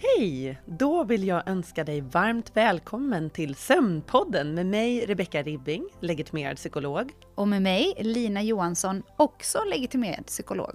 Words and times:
Hej! 0.00 0.58
Då 0.66 1.04
vill 1.04 1.26
jag 1.26 1.48
önska 1.48 1.84
dig 1.84 2.00
varmt 2.00 2.56
välkommen 2.56 3.30
till 3.30 3.54
Sömnpodden 3.54 4.54
med 4.54 4.66
mig 4.66 5.06
Rebecka 5.06 5.42
Ribbing, 5.42 5.88
legitimerad 6.00 6.56
psykolog. 6.56 7.12
Och 7.34 7.48
med 7.48 7.62
mig 7.62 7.94
Lina 7.98 8.42
Johansson, 8.42 9.02
också 9.16 9.58
legitimerad 9.64 10.26
psykolog. 10.26 10.74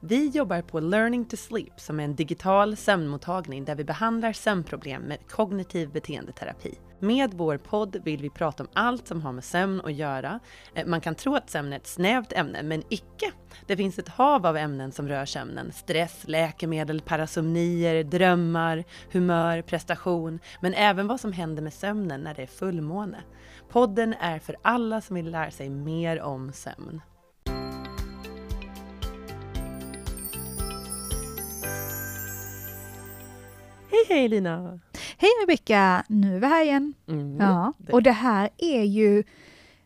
Vi 0.00 0.28
jobbar 0.28 0.62
på 0.62 0.80
Learning 0.80 1.24
to 1.24 1.36
Sleep 1.36 1.80
som 1.80 2.00
är 2.00 2.04
en 2.04 2.16
digital 2.16 2.76
sömnmottagning 2.76 3.64
där 3.64 3.74
vi 3.74 3.84
behandlar 3.84 4.32
sömnproblem 4.32 5.02
med 5.02 5.18
kognitiv 5.28 5.92
beteendeterapi. 5.92 6.78
Med 7.00 7.34
vår 7.34 7.56
podd 7.56 7.96
vill 8.04 8.22
vi 8.22 8.30
prata 8.30 8.62
om 8.62 8.68
allt 8.72 9.08
som 9.08 9.22
har 9.22 9.32
med 9.32 9.44
sömn 9.44 9.80
att 9.84 9.92
göra. 9.92 10.40
Eh, 10.74 10.86
man 10.86 11.00
kan 11.00 11.14
tro 11.14 11.34
att 11.34 11.50
sömn 11.50 11.72
är 11.72 11.76
ett 11.76 11.86
snävt 11.86 12.32
ämne, 12.32 12.62
men 12.62 12.82
icke. 12.88 13.32
Det 13.66 13.76
finns 13.76 13.98
ett 13.98 14.08
hav 14.08 14.46
av 14.46 14.56
ämnen 14.56 14.92
som 14.92 15.08
rör 15.08 15.24
sömnen. 15.24 15.72
Stress, 15.72 16.24
läkemedel, 16.26 17.00
parasomnier, 17.00 18.04
drömmar, 18.04 18.84
humör, 19.12 19.62
prestation, 19.62 20.38
men 20.60 20.74
även 20.74 21.06
vad 21.06 21.20
som 21.20 21.32
händer 21.32 21.62
med 21.62 21.72
sömnen 21.72 22.20
när 22.20 22.34
det 22.34 22.42
är 22.42 22.46
fullmåne. 22.46 23.18
Podden 23.68 24.14
är 24.20 24.38
för 24.38 24.56
alla 24.62 25.00
som 25.00 25.16
vill 25.16 25.30
lära 25.30 25.50
sig 25.50 25.68
mer 25.70 26.20
om 26.20 26.52
sömn. 26.52 27.00
Hej 33.90 34.04
hej 34.08 34.28
Lina! 34.28 34.80
Hej 35.20 35.30
Rebecka! 35.42 36.04
Nu 36.08 36.36
är 36.36 36.40
vi 36.40 36.46
här 36.46 36.64
igen. 36.64 36.94
Mm, 37.08 37.36
ja. 37.40 37.72
det- 37.78 37.92
Och 37.92 38.02
det 38.02 38.12
här 38.12 38.50
är 38.58 38.82
ju 38.82 39.24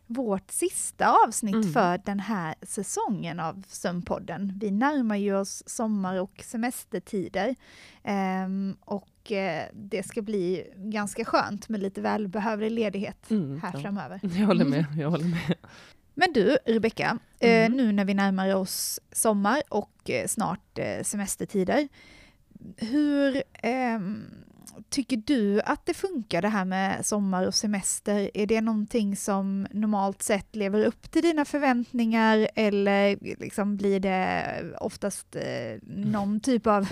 vårt 0.07 0.51
sista 0.51 1.15
avsnitt 1.27 1.55
Mm. 1.55 1.73
för 1.73 2.01
den 2.05 2.19
här 2.19 2.55
säsongen 2.61 3.39
av 3.39 3.63
Sömnpodden. 3.67 4.57
Vi 4.61 4.71
närmar 4.71 5.15
ju 5.15 5.35
oss 5.35 5.63
sommar 5.65 6.21
och 6.21 6.43
semestertider. 6.43 7.55
Ehm, 8.03 8.75
och 8.79 9.31
eh, 9.31 9.65
det 9.73 10.03
ska 10.07 10.21
bli 10.21 10.67
ganska 10.75 11.25
skönt 11.25 11.69
med 11.69 11.81
lite 11.81 12.01
välbehövlig 12.01 12.71
ledighet 12.71 13.29
Mm, 13.31 13.61
här 13.61 13.71
ja. 13.73 13.79
framöver. 13.79 14.19
Jag 14.39 14.47
håller 14.47 14.65
med, 14.65 14.85
jag 14.97 15.09
håller 15.09 15.25
med. 15.25 15.55
Men 16.15 16.33
du, 16.33 16.57
Rebecka, 16.65 17.17
eh, 17.39 17.65
Mm. 17.65 17.77
nu 17.77 17.91
när 17.91 18.05
vi 18.05 18.13
närmar 18.13 18.55
oss 18.55 18.99
sommar 19.11 19.61
och 19.69 20.09
eh, 20.09 20.27
snart 20.27 20.79
eh, 20.79 21.03
semestertider, 21.03 21.87
hur 22.77 23.43
ehm, 23.53 24.23
tycker 24.89 25.17
du 25.17 25.61
att 25.61 25.85
det 25.85 25.93
funkar 25.93 26.41
det 26.41 26.47
här 26.47 26.65
med 26.65 27.05
sommar 27.05 27.47
och 27.47 27.55
semester? 27.55 28.31
Är 28.33 28.47
det 28.47 28.61
någonting 28.61 29.15
som 29.15 29.67
normalt 29.71 30.21
sett 30.21 30.55
lever 30.55 30.85
upp 30.85 31.11
till 31.11 31.21
dina 31.21 31.45
förväntningar 31.45 32.49
eller 32.55 33.17
liksom 33.39 33.77
blir 33.77 33.99
det 33.99 34.45
oftast 34.79 35.35
eh, 35.35 35.77
någon 35.87 36.39
typ 36.39 36.67
av 36.67 36.87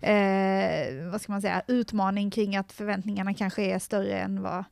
eh, 0.00 1.10
vad 1.10 1.20
ska 1.20 1.32
man 1.32 1.42
säga, 1.42 1.62
utmaning 1.68 2.30
kring 2.30 2.56
att 2.56 2.72
förväntningarna 2.72 3.34
kanske 3.34 3.62
är 3.62 3.78
större 3.78 4.18
än 4.18 4.42
vad 4.42 4.64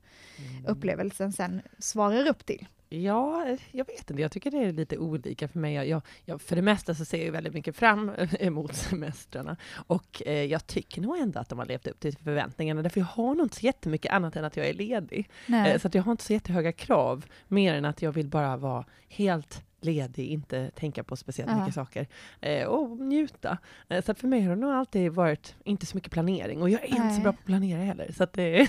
upplevelsen 0.67 1.33
sen 1.33 1.63
svarar 1.79 2.29
upp 2.29 2.47
till? 2.47 2.67
Ja, 2.93 3.57
jag 3.71 3.87
vet 3.87 4.11
inte. 4.11 4.23
Jag 4.23 4.33
tycker 4.33 4.51
det 4.51 4.59
är 4.59 4.73
lite 4.73 4.99
olika 4.99 5.49
för 5.49 5.59
mig. 5.59 5.75
Jag, 5.75 6.03
jag, 6.25 6.41
för 6.41 6.57
det 6.57 6.63
mesta 6.63 6.95
så 6.95 7.05
ser 7.05 7.25
jag 7.25 7.33
väldigt 7.33 7.55
mycket 7.55 7.77
fram 7.77 8.13
emot 8.41 8.75
semestrarna. 8.75 9.57
Och 9.87 10.23
eh, 10.27 10.45
jag 10.45 10.67
tycker 10.67 11.03
nog 11.03 11.19
ändå 11.19 11.41
att 11.41 11.49
de 11.49 11.59
har 11.59 11.67
levt 11.67 11.87
upp 11.87 12.01
till 12.01 12.17
förväntningarna. 12.17 12.83
Därför 12.83 13.01
jag 13.01 13.07
har 13.07 13.35
nog 13.35 13.45
inte 13.45 13.57
så 13.57 13.67
jättemycket 13.67 14.13
annat 14.13 14.37
än 14.37 14.45
att 14.45 14.57
jag 14.57 14.67
är 14.67 14.75
ledig. 14.75 15.31
Eh, 15.49 15.79
så 15.79 15.89
jag 15.93 16.03
har 16.03 16.13
inte 16.13 16.25
så 16.25 16.33
jättehöga 16.33 16.73
krav. 16.73 17.25
Mer 17.49 17.75
än 17.75 17.85
att 17.85 18.03
jag 18.03 18.13
vill 18.13 18.29
bara 18.29 18.57
vara 18.57 18.85
helt 19.09 19.65
ledig, 19.85 20.27
inte 20.29 20.71
tänka 20.71 21.05
på 21.05 21.17
speciellt 21.17 21.51
Ja. 21.51 21.59
mycket 21.59 21.75
saker. 21.75 22.07
Eh, 22.41 22.65
och 22.67 22.91
njuta. 22.99 23.59
Eh, 23.89 24.05
så 24.05 24.15
för 24.15 24.29
mig 24.29 24.41
har 24.43 24.51
det 24.55 24.61
nog 24.61 24.71
alltid 24.71 25.13
varit 25.13 25.55
inte 25.65 25.87
så 25.87 25.97
mycket 25.97 26.13
planering. 26.13 26.63
Och 26.63 26.71
jag 26.71 26.81
är 26.83 26.87
inte 26.87 26.99
så 27.01 27.05
Nej. 27.05 27.23
bra 27.23 27.33
på 27.33 27.39
att 27.39 27.45
planera 27.47 27.81
heller. 27.83 28.13
Så 28.17 28.27
det, 28.33 28.61
är, 28.61 28.69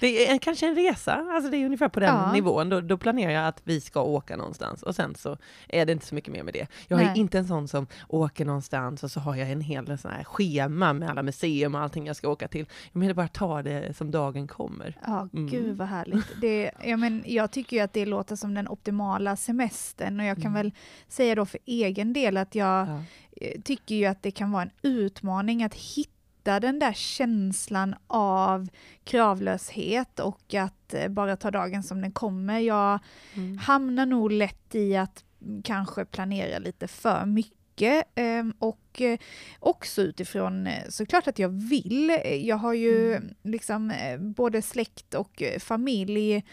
det 0.00 0.28
är 0.28 0.38
kanske 0.38 0.68
en 0.68 0.74
resa. 0.74 1.26
Alltså 1.30 1.50
det 1.50 1.56
är 1.56 1.64
ungefär 1.64 1.88
på 1.88 2.00
den 2.00 2.14
Ja. 2.14 2.32
nivån. 2.32 2.68
Då, 2.68 2.80
då 2.80 2.96
planerar 2.98 3.30
jag 3.32 3.46
att 3.48 3.60
vi 3.64 3.80
ska 3.80 4.02
åka 4.02 4.36
någonstans. 4.36 4.82
Och 4.82 4.94
sen 4.94 5.14
så 5.14 5.36
är 5.68 5.86
det 5.86 5.92
inte 5.92 6.06
så 6.06 6.14
mycket 6.14 6.32
mer 6.32 6.42
med 6.42 6.54
det. 6.54 6.66
Jag 6.88 7.00
är 7.00 7.04
Nej. 7.04 7.18
inte 7.20 7.38
en 7.38 7.46
sån 7.48 7.68
som 7.68 7.86
åker 8.08 8.44
någonstans 8.44 9.04
och 9.04 9.10
så 9.10 9.20
har 9.20 9.34
jag 9.36 9.50
en 9.50 9.60
hel 9.60 9.98
sån 9.98 10.10
här 10.10 10.24
schema 10.24 10.92
med 10.92 11.10
alla 11.10 11.22
museum 11.22 11.74
och 11.74 11.80
allting 11.80 12.06
jag 12.06 12.16
ska 12.16 12.28
åka 12.28 12.48
till. 12.48 12.66
Jag 12.92 13.00
vill 13.00 13.14
bara 13.14 13.28
ta 13.28 13.62
det 13.62 13.96
som 13.96 14.10
dagen 14.10 14.46
kommer. 14.48 14.96
Ja, 15.06 15.28
Mm. 15.32 15.46
gud 15.46 15.76
vad 15.76 15.88
härligt. 15.88 16.26
Det, 16.40 16.70
ja, 16.84 16.96
men 16.96 17.22
jag 17.26 17.50
tycker 17.50 17.76
ju 17.76 17.82
att 17.82 17.92
det 17.92 18.06
låter 18.06 18.36
som 18.36 18.54
den 18.54 18.68
optimala 18.68 19.36
semestern 19.36 20.20
och 20.20 20.26
jag 20.26 20.42
kan. 20.42 20.53
Väl 20.54 20.72
säga 21.08 21.34
då 21.34 21.46
för 21.46 21.60
egen 21.66 22.12
del 22.12 22.36
att 22.36 22.54
jag 22.54 22.88
Ja. 22.88 23.02
eh, 23.40 23.60
tycker 23.60 23.94
ju 23.94 24.04
att 24.06 24.22
det 24.22 24.30
kan 24.30 24.52
vara 24.52 24.62
en 24.62 24.70
utmaning 24.82 25.62
att 25.62 25.74
hitta 25.74 26.60
den 26.60 26.78
där 26.78 26.92
känslan 26.92 27.94
av 28.06 28.68
kravlöshet 29.04 30.20
och 30.20 30.54
att 30.54 30.94
eh, 30.94 31.08
bara 31.08 31.36
ta 31.36 31.50
dagen 31.50 31.82
som 31.82 32.00
den 32.00 32.12
kommer. 32.12 32.58
Jag 32.58 32.98
Mm. 33.34 33.58
hamnar 33.58 34.06
nog 34.06 34.32
lätt 34.32 34.74
i 34.74 34.96
att 34.96 35.24
kanske 35.64 36.04
planera 36.04 36.58
lite 36.58 36.88
för 36.88 37.26
mycket 37.26 37.58
ehm, 38.14 38.54
och 38.58 39.00
eh, 39.00 39.18
också 39.60 40.02
utifrån 40.02 40.66
eh, 40.66 40.88
såklart 40.88 41.26
att 41.26 41.38
jag 41.38 41.48
vill. 41.48 42.18
Jag 42.42 42.56
har 42.56 42.72
ju 42.74 43.12
Mm. 43.14 43.34
liksom 43.42 43.90
eh, 43.90 44.18
både 44.20 44.62
släkt 44.62 45.14
och 45.14 45.42
familj 45.58 46.44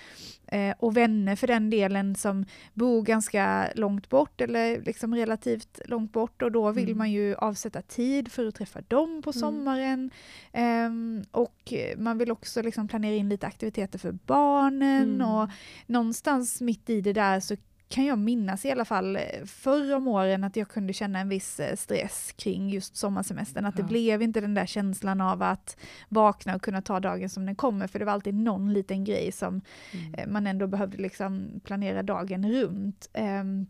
och 0.78 0.98
vänner 0.98 1.36
för 1.36 1.48
den 1.48 1.70
delen 1.70 2.16
som 2.16 2.46
bor 2.74 3.02
ganska 3.04 3.68
långt 3.76 4.10
bort 4.10 4.42
eller 4.42 4.82
liksom 4.82 5.16
relativt 5.16 5.80
långt 5.86 6.12
bort 6.12 6.42
och 6.42 6.52
då 6.52 6.72
vill 6.72 6.84
Mm. 6.86 6.98
man 6.98 7.12
ju 7.12 7.36
avsätta 7.36 7.82
tid 7.82 8.32
för 8.32 8.48
att 8.48 8.56
träffa 8.56 8.82
dem 8.82 9.22
på 9.22 9.30
Mm. 9.30 9.40
sommaren. 9.40 10.12
Ehm, 10.52 11.24
och 11.32 11.74
man 11.98 12.18
vill 12.18 12.32
också 12.32 12.62
liksom 12.62 12.88
planera 12.88 13.16
in 13.16 13.30
lite 13.30 13.48
aktiviteter 13.48 14.00
för 14.00 14.12
barnen 14.12 15.16
Mm. 15.16 15.28
och 15.28 15.50
någonstans 15.86 16.62
mitt 16.62 16.90
i 16.90 17.02
det 17.02 17.14
där 17.14 17.40
så 17.40 17.56
kan 17.92 18.06
jag 18.06 18.20
minnas 18.20 18.66
i 18.66 18.72
alla 18.72 18.86
fall 18.86 19.16
eh, 19.16 19.22
förr 19.46 19.96
om 19.96 20.08
åren 20.08 20.44
att 20.44 20.56
jag 20.56 20.68
kunde 20.70 20.94
känna 20.94 21.20
en 21.20 21.30
viss 21.30 21.60
eh, 21.60 21.76
stress 21.76 22.32
kring 22.38 22.70
just 22.70 22.96
sommarsemestern. 22.96 23.66
Att 23.66 23.76
det 23.76 23.82
Ja. 23.82 23.88
blev 23.88 24.22
inte 24.22 24.42
den 24.42 24.54
där 24.54 24.66
känslan 24.66 25.22
av 25.22 25.42
att 25.42 25.78
vakna 26.10 26.56
och 26.56 26.62
kunna 26.62 26.82
ta 26.82 27.00
dagen 27.00 27.30
som 27.30 27.46
den 27.46 27.56
kommer. 27.56 27.88
För 27.88 28.00
det 28.00 28.06
var 28.06 28.14
alltid 28.14 28.34
någon 28.34 28.74
liten 28.74 29.04
grej 29.04 29.32
som 29.32 29.62
Mm. 29.94 30.14
eh, 30.14 30.28
man 30.28 30.48
ändå 30.48 30.68
behövde 30.68 30.98
liksom 30.98 31.62
planera 31.64 32.04
dagen 32.04 32.52
runt. 32.52 33.10
Ehm, 33.14 33.66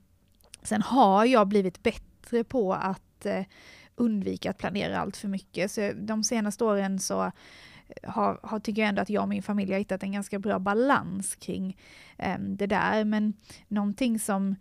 sen 0.64 0.82
har 0.82 1.26
jag 1.26 1.48
blivit 1.48 1.84
bättre 1.84 2.44
på 2.44 2.74
att 2.74 3.26
undvika 3.96 4.50
att 4.50 4.58
planera 4.58 5.00
allt 5.00 5.18
för 5.18 5.28
mycket. 5.28 5.72
Så 5.72 5.92
de 5.96 6.24
senaste 6.24 6.64
åren 6.64 7.00
så 7.00 7.32
har, 8.04 8.40
har, 8.44 8.60
tycker 8.60 8.82
jag 8.82 8.90
ändå 8.90 9.02
att 9.02 9.10
jag 9.10 9.24
och 9.24 9.30
min 9.30 9.44
familj 9.44 9.72
har 9.72 9.80
hittat 9.80 10.04
en 10.04 10.12
ganska 10.12 10.40
bra 10.40 10.60
balans 10.60 11.36
kring 11.36 11.78
eh, 12.18 12.40
det 12.40 12.68
där. 12.68 13.06
Men 13.06 13.34
någonting 13.68 14.20
som 14.20 14.56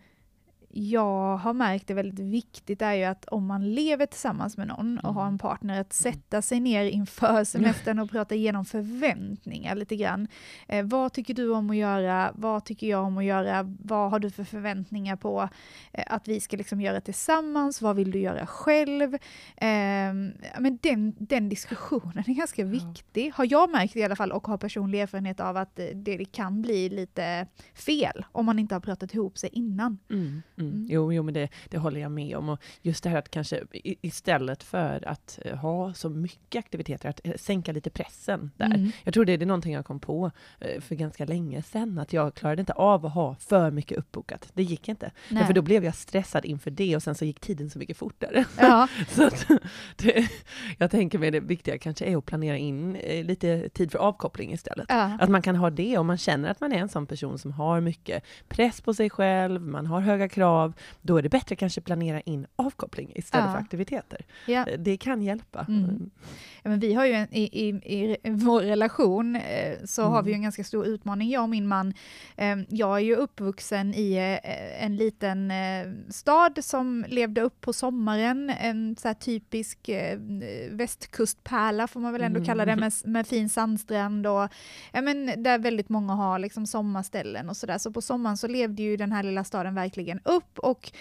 jag 0.73 1.37
har 1.37 1.53
märkt 1.53 1.89
är 1.89 1.93
väldigt 1.93 2.19
viktigt 2.19 2.81
är 2.81 2.93
ju 2.93 3.03
att 3.03 3.25
om 3.25 3.45
man 3.45 3.73
lever 3.73 4.05
tillsammans 4.05 4.57
med 4.57 4.67
någon 4.67 4.99
och 4.99 5.13
har 5.13 5.27
en 5.27 5.37
partner, 5.37 5.81
att 5.81 5.93
sätta 5.93 6.41
sig 6.41 6.59
ner 6.59 6.85
inför 6.85 7.43
semestern 7.43 7.99
och 7.99 8.11
prata 8.11 8.35
igenom 8.35 8.65
förväntningar 8.65 9.75
lite 9.75 9.95
grann. 9.95 10.27
Eh, 10.67 10.85
vad 10.85 11.13
tycker 11.13 11.33
du 11.33 11.49
om 11.49 11.69
att 11.69 11.75
göra? 11.75 12.31
Vad 12.35 12.65
tycker 12.65 12.87
jag 12.87 13.03
om 13.03 13.17
att 13.17 13.23
göra? 13.23 13.75
Vad 13.79 14.11
har 14.11 14.19
du 14.19 14.29
för 14.29 14.43
förväntningar 14.43 15.15
på 15.15 15.49
eh, 15.93 16.03
att 16.07 16.27
vi 16.27 16.39
ska 16.39 16.57
liksom 16.57 16.81
göra 16.81 17.01
tillsammans? 17.01 17.81
Vad 17.81 17.95
vill 17.95 18.11
du 18.11 18.19
göra 18.19 18.45
själv? 18.45 19.17
Ja, 19.59 20.59
men 20.59 20.79
den, 20.81 21.15
den 21.19 21.49
diskussionen 21.49 22.23
är 22.27 22.33
ganska 22.33 22.63
viktig, 22.63 23.31
har 23.35 23.47
jag 23.49 23.71
märkt 23.71 23.95
i 23.95 24.03
alla 24.03 24.15
fall 24.15 24.31
och 24.31 24.47
har 24.47 24.57
personlig 24.57 25.01
erfarenhet 25.01 25.39
av 25.39 25.57
att 25.57 25.79
eh, 25.79 25.85
det, 25.85 26.17
det 26.17 26.25
kan 26.25 26.61
bli 26.61 26.89
lite 26.89 27.47
fel 27.73 28.25
om 28.31 28.45
man 28.45 28.59
inte 28.59 28.75
har 28.75 28.79
pratat 28.79 29.13
ihop 29.13 29.37
sig 29.37 29.49
innan. 29.53 29.99
Mm, 30.09 30.41
mm. 30.61 30.71
Mm. 30.71 30.87
Jo, 30.89 31.13
jo, 31.13 31.23
men 31.23 31.33
det, 31.33 31.49
det 31.69 31.77
håller 31.77 32.01
jag 32.01 32.11
med 32.11 32.37
om. 32.37 32.49
Och 32.49 32.59
just 32.81 33.03
det 33.03 33.09
här 33.09 33.17
att 33.17 33.31
kanske 33.31 33.61
istället 33.83 34.63
för 34.63 35.07
att 35.07 35.39
eh, 35.45 35.57
ha 35.57 35.93
så 35.93 36.09
mycket 36.09 36.59
aktiviteter, 36.59 37.09
att 37.09 37.21
eh, 37.23 37.33
sänka 37.37 37.71
lite 37.71 37.89
pressen 37.89 38.51
där. 38.57 38.65
Mm. 38.65 38.91
Jag 39.03 39.13
tror 39.13 39.25
det 39.25 39.33
är 39.33 39.37
det 39.37 39.45
någonting 39.45 39.73
jag 39.73 39.85
kom 39.85 39.99
på 39.99 40.31
eh, 40.59 40.81
för 40.81 40.95
ganska 40.95 41.25
länge 41.25 41.63
sedan, 41.63 41.99
att 41.99 42.13
jag 42.13 42.33
klarade 42.35 42.59
inte 42.59 42.73
av 42.73 43.05
att 43.05 43.13
ha 43.13 43.35
för 43.35 43.71
mycket 43.71 43.97
uppbokat. 43.97 44.49
Det 44.53 44.63
gick 44.63 44.89
inte. 44.89 45.11
Nej. 45.29 45.45
För 45.45 45.53
då 45.53 45.61
blev 45.61 45.85
jag 45.85 45.95
stressad 45.95 46.45
inför 46.45 46.71
det 46.71 46.95
och 46.95 47.03
sen 47.03 47.15
så 47.15 47.25
gick 47.25 47.39
tiden 47.39 47.69
så 47.69 47.79
mycket 47.79 47.97
fortare. 47.97 48.45
Ja, 48.59 48.87
Så 49.09 49.27
att, 49.27 49.47
det, 49.95 50.29
jag 50.77 50.91
tänker 50.91 51.19
mig 51.19 51.31
det 51.31 51.39
viktiga 51.39 51.77
kanske 51.77 52.05
är 52.05 52.17
att 52.17 52.25
planera 52.25 52.57
in 52.57 52.93
lite 53.23 53.69
tid 53.69 53.91
för 53.91 53.99
avkoppling 53.99 54.53
istället. 54.53 54.85
ja. 54.89 55.17
Att 55.19 55.29
man 55.29 55.41
kan 55.41 55.55
ha 55.55 55.69
det 55.69 55.97
om 55.97 56.07
man 56.07 56.17
känner 56.17 56.49
att 56.49 56.61
man 56.61 56.73
är 56.73 56.77
en 56.77 56.89
sån 56.89 57.07
person 57.07 57.39
som 57.39 57.51
har 57.51 57.81
mycket 57.81 58.23
press 58.47 58.81
på 58.81 58.93
sig 58.93 59.09
själv, 59.09 59.61
man 59.61 59.85
har 59.85 59.99
höga 60.01 60.29
krav 60.29 60.50
av, 60.51 60.73
då 61.01 61.17
är 61.17 61.21
det 61.21 61.29
bättre 61.29 61.55
kanske 61.55 61.81
planera 61.81 62.21
in 62.21 62.47
avkoppling 62.55 63.11
istället 63.15 63.45
Ja. 63.45 63.51
för 63.53 63.59
aktiviteter. 63.59 64.25
Ja. 64.47 64.65
Eh, 64.67 64.79
Det 64.79 64.97
kan 64.97 65.21
hjälpa. 65.21 65.65
Mm. 65.69 66.09
Ja, 66.63 66.69
men 66.69 66.79
vi 66.79 66.93
har 66.93 67.05
ju 67.05 67.13
en, 67.13 67.27
i, 67.33 67.43
i, 67.67 67.69
i 68.23 68.29
vår 68.29 68.61
relation 68.61 69.35
eh, 69.35 69.77
så 69.85 70.01
har 70.03 70.09
Mm. 70.11 70.25
vi 70.25 70.31
ju 70.31 70.35
en 70.35 70.41
ganska 70.43 70.63
stor 70.63 70.85
utmaning, 70.85 71.29
jag 71.29 71.43
och 71.43 71.49
min 71.49 71.67
man. 71.67 71.93
Eh, 72.37 72.57
jag 72.69 72.95
är 72.95 72.99
ju 72.99 73.15
uppvuxen 73.15 73.93
i 73.93 74.13
eh, 74.43 74.83
en 74.85 74.95
liten 74.95 75.51
stad 76.09 76.59
som 76.63 77.05
levde 77.07 77.41
upp 77.41 77.61
på 77.61 77.73
sommaren, 77.73 78.49
en 78.49 78.95
så 78.95 79.13
typisk 79.13 79.89
västkustpärla 80.69 81.87
får 81.87 81.99
man 81.99 82.13
väl 82.13 82.21
ändå 82.21 82.37
Mm. 82.37 82.45
kalla 82.45 82.65
det, 82.65 82.75
med, 82.75 82.93
med 83.05 83.27
fin 83.27 83.49
sandstrand 83.49 84.27
och 84.27 84.47
ja, 84.91 85.01
men 85.01 85.43
där 85.43 85.59
väldigt 85.59 85.89
många 85.89 86.13
har 86.13 86.39
liksom 86.39 86.65
sommarställen 86.67 87.49
och 87.49 87.57
sådär. 87.57 87.77
Så 87.77 87.91
på 87.91 88.01
sommaren 88.01 88.37
så 88.37 88.47
levde 88.47 88.83
ju 88.83 88.97
den 88.97 89.11
här 89.11 89.23
lilla 89.23 89.43
staden 89.43 89.75
verkligen 89.75 90.19
upp 90.23 90.40
och 90.57 90.91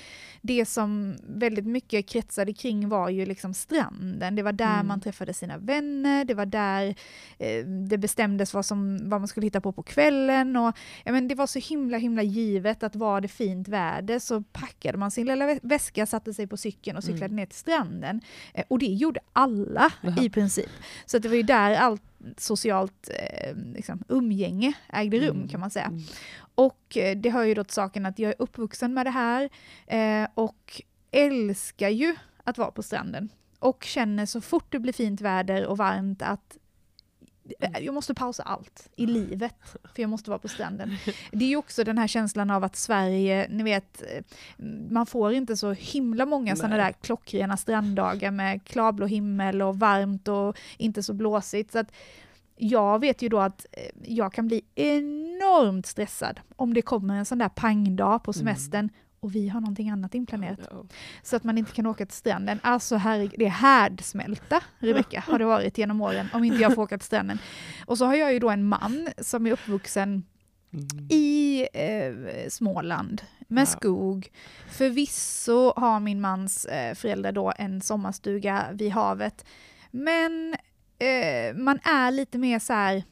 det 0.42 0.66
som 0.66 1.16
väldigt 1.26 1.66
mycket 1.66 2.08
kretsade 2.08 2.52
kring 2.52 2.88
var 2.88 3.08
ju 3.08 3.26
liksom 3.26 3.54
stranden. 3.54 4.34
Det 4.36 4.42
var 4.42 4.52
där 4.52 4.74
Mm. 4.74 4.86
man 4.86 5.00
träffade 5.00 5.34
sina 5.34 5.58
vänner, 5.58 6.24
det 6.24 6.34
var 6.34 6.46
där 6.46 6.94
eh, 7.38 7.64
det 7.66 7.98
bestämdes 7.98 8.54
vad, 8.54 8.66
som, 8.66 9.10
vad 9.10 9.20
man 9.20 9.28
skulle 9.28 9.46
hitta 9.46 9.60
på 9.60 9.72
på 9.72 9.82
kvällen. 9.82 10.56
Och, 10.56 10.76
ja, 11.04 11.12
men 11.12 11.28
det 11.28 11.34
var 11.34 11.46
så 11.46 11.58
himla 11.58 11.98
himla 11.98 12.22
givet 12.22 12.82
att 12.82 12.96
var 12.96 13.20
det 13.20 13.28
fint 13.28 13.68
väder 13.68 14.18
så 14.18 14.42
packade 14.42 14.98
man 14.98 15.10
sin 15.10 15.26
lilla 15.26 15.46
vä- 15.48 15.60
väska, 15.62 16.06
satte 16.06 16.34
sig 16.34 16.46
på 16.46 16.56
cykeln 16.56 16.96
och 16.96 17.04
cyklade 17.04 17.24
Mm. 17.24 17.36
ner 17.36 17.46
till 17.46 17.58
stranden. 17.58 18.20
Eh, 18.54 18.64
och 18.68 18.78
det 18.78 18.86
gjorde 18.86 19.20
alla 19.32 19.92
Jaha. 20.02 20.22
i 20.22 20.30
princip. 20.30 20.70
Så 21.06 21.18
det 21.18 21.28
var 21.28 21.36
ju 21.36 21.42
där 21.42 21.70
allt 21.74 22.02
socialt 22.36 23.10
eh, 23.18 23.56
liksom, 23.74 24.02
umgänge 24.08 24.72
ägde 24.88 25.18
rum 25.18 25.36
Mm. 25.36 25.48
kan 25.48 25.60
man 25.60 25.70
säga. 25.70 25.86
Mm. 25.86 26.00
Och 26.54 26.96
eh, 26.96 27.16
det 27.16 27.30
hör 27.30 27.44
ju 27.44 27.54
då 27.54 27.64
till 27.64 27.74
saken 27.74 28.06
att 28.06 28.18
jag 28.18 28.28
är 28.30 28.34
uppvuxen 28.38 28.94
med 28.94 29.06
det 29.06 29.10
här 29.10 29.48
eh, 29.86 30.28
och 30.34 30.82
älskar 31.10 31.88
ju 31.88 32.16
att 32.44 32.58
vara 32.58 32.70
på 32.70 32.82
stranden. 32.82 33.28
Och 33.58 33.84
känner 33.84 34.26
så 34.26 34.40
fort 34.40 34.72
det 34.72 34.78
blir 34.78 34.92
fint 34.92 35.20
väder 35.20 35.66
och 35.66 35.78
varmt 35.78 36.22
att 36.22 36.56
jag 37.80 37.94
måste 37.94 38.14
pausa 38.14 38.42
allt 38.42 38.88
i 38.96 39.06
livet, 39.06 39.54
för 39.94 40.02
jag 40.02 40.10
måste 40.10 40.30
vara 40.30 40.38
på 40.38 40.48
stranden. 40.48 40.96
Det 41.32 41.44
är 41.44 41.48
ju 41.48 41.56
också 41.56 41.84
den 41.84 41.98
här 41.98 42.06
känslan 42.06 42.50
av 42.50 42.64
att 42.64 42.76
Sverige, 42.76 43.46
ni 43.50 43.62
vet, 43.62 44.02
eh, 44.02 44.24
man 44.90 45.06
får 45.06 45.32
inte 45.32 45.56
så 45.56 45.72
himla 45.72 46.26
många 46.26 46.56
sådana 46.56 46.76
där 46.76 46.92
klockrena 46.92 47.56
stranddagar 47.56 48.30
med 48.30 48.64
klarblå 48.64 49.06
himmel 49.06 49.62
och 49.62 49.78
varmt 49.78 50.28
och 50.28 50.56
inte 50.76 51.02
så 51.02 51.12
blåsigt. 51.12 51.72
Så 51.72 51.78
att 51.78 51.92
jag 52.56 52.98
vet 52.98 53.22
ju 53.22 53.28
då 53.28 53.40
att 53.40 53.66
eh, 53.72 54.12
jag 54.14 54.32
kan 54.32 54.46
bli 54.46 54.62
enormt 54.74 55.86
stressad 55.86 56.40
om 56.56 56.74
det 56.74 56.82
kommer 56.82 57.14
en 57.16 57.24
sån 57.24 57.38
där 57.38 57.48
pangdag 57.48 58.22
på 58.22 58.32
semestern 58.32 58.88
och 59.20 59.34
vi 59.34 59.48
har 59.48 59.60
någonting 59.60 59.90
annat 59.90 60.14
inplanerat. 60.14 60.58
Ja. 60.70 60.84
Så 61.22 61.36
att 61.36 61.44
man 61.44 61.58
inte 61.58 61.72
kan 61.72 61.86
åka 61.86 62.06
till 62.06 62.16
stranden. 62.16 62.60
Alltså 62.62 62.96
herregud, 62.96 63.34
det 63.38 63.46
är 63.46 63.50
härdsmälta, 63.50 64.60
Rebecka, 64.78 65.24
har 65.26 65.38
det 65.38 65.44
varit 65.44 65.78
genom 65.78 66.00
åren, 66.00 66.28
om 66.32 66.44
inte 66.44 66.58
jag 66.62 66.74
får 66.74 66.82
åka 66.82 66.98
till 66.98 67.06
stranden. 67.06 67.38
Och 67.86 67.98
så 67.98 68.04
har 68.06 68.14
jag 68.14 68.32
ju 68.32 68.38
då 68.38 68.50
en 68.50 68.64
man 68.64 69.08
som 69.18 69.46
är 69.46 69.52
uppvuxen 69.52 70.22
Mm. 70.72 71.06
i 71.10 71.66
eh, 71.72 72.48
Småland 72.48 73.22
med 73.48 73.62
Ja. 73.62 73.66
skog. 73.66 74.28
Förvisso 74.68 75.72
har 75.76 76.00
min 76.00 76.20
mans 76.20 76.64
eh, 76.64 76.94
föräldrar 76.94 77.32
då 77.32 77.52
en 77.56 77.80
sommarstuga 77.80 78.66
vid 78.72 78.92
havet. 78.92 79.44
Men 79.90 80.54
eh, 80.98 81.54
man 81.56 81.78
är 81.84 82.10
lite 82.10 82.38
mer 82.38 82.58
så 82.58 82.72
här, 82.72 83.02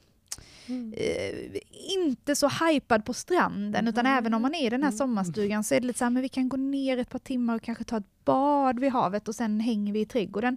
Mm. 0.69 0.93
eh, 0.97 1.61
inte 1.97 2.37
så 2.37 2.49
hypad 2.49 3.05
på 3.05 3.15
stranden, 3.15 3.89
utan 3.89 4.07
Mm. 4.07 4.19
även 4.19 4.35
om 4.35 4.43
man 4.43 4.55
är 4.55 4.67
i 4.67 4.71
den 4.71 4.83
här 4.83 4.89
Mm. 4.91 4.99
sommarstugan 4.99 5.65
så 5.65 5.75
är 5.75 5.81
det 5.81 5.87
lite 5.87 5.99
så 5.99 6.05
här, 6.05 6.11
men 6.11 6.23
vi 6.23 6.29
kan 6.29 6.49
gå 6.49 6.57
ner 6.57 6.99
ett 6.99 7.11
par 7.11 7.19
timmar 7.19 7.55
och 7.55 7.63
kanske 7.63 7.85
ta 7.85 7.97
ett 7.97 8.25
bad 8.25 8.79
vid 8.81 8.93
havet 8.93 9.29
och 9.29 9.35
sen 9.35 9.61
hänger 9.61 9.93
vi 9.93 10.01
i 10.01 10.07
trädgården. 10.07 10.57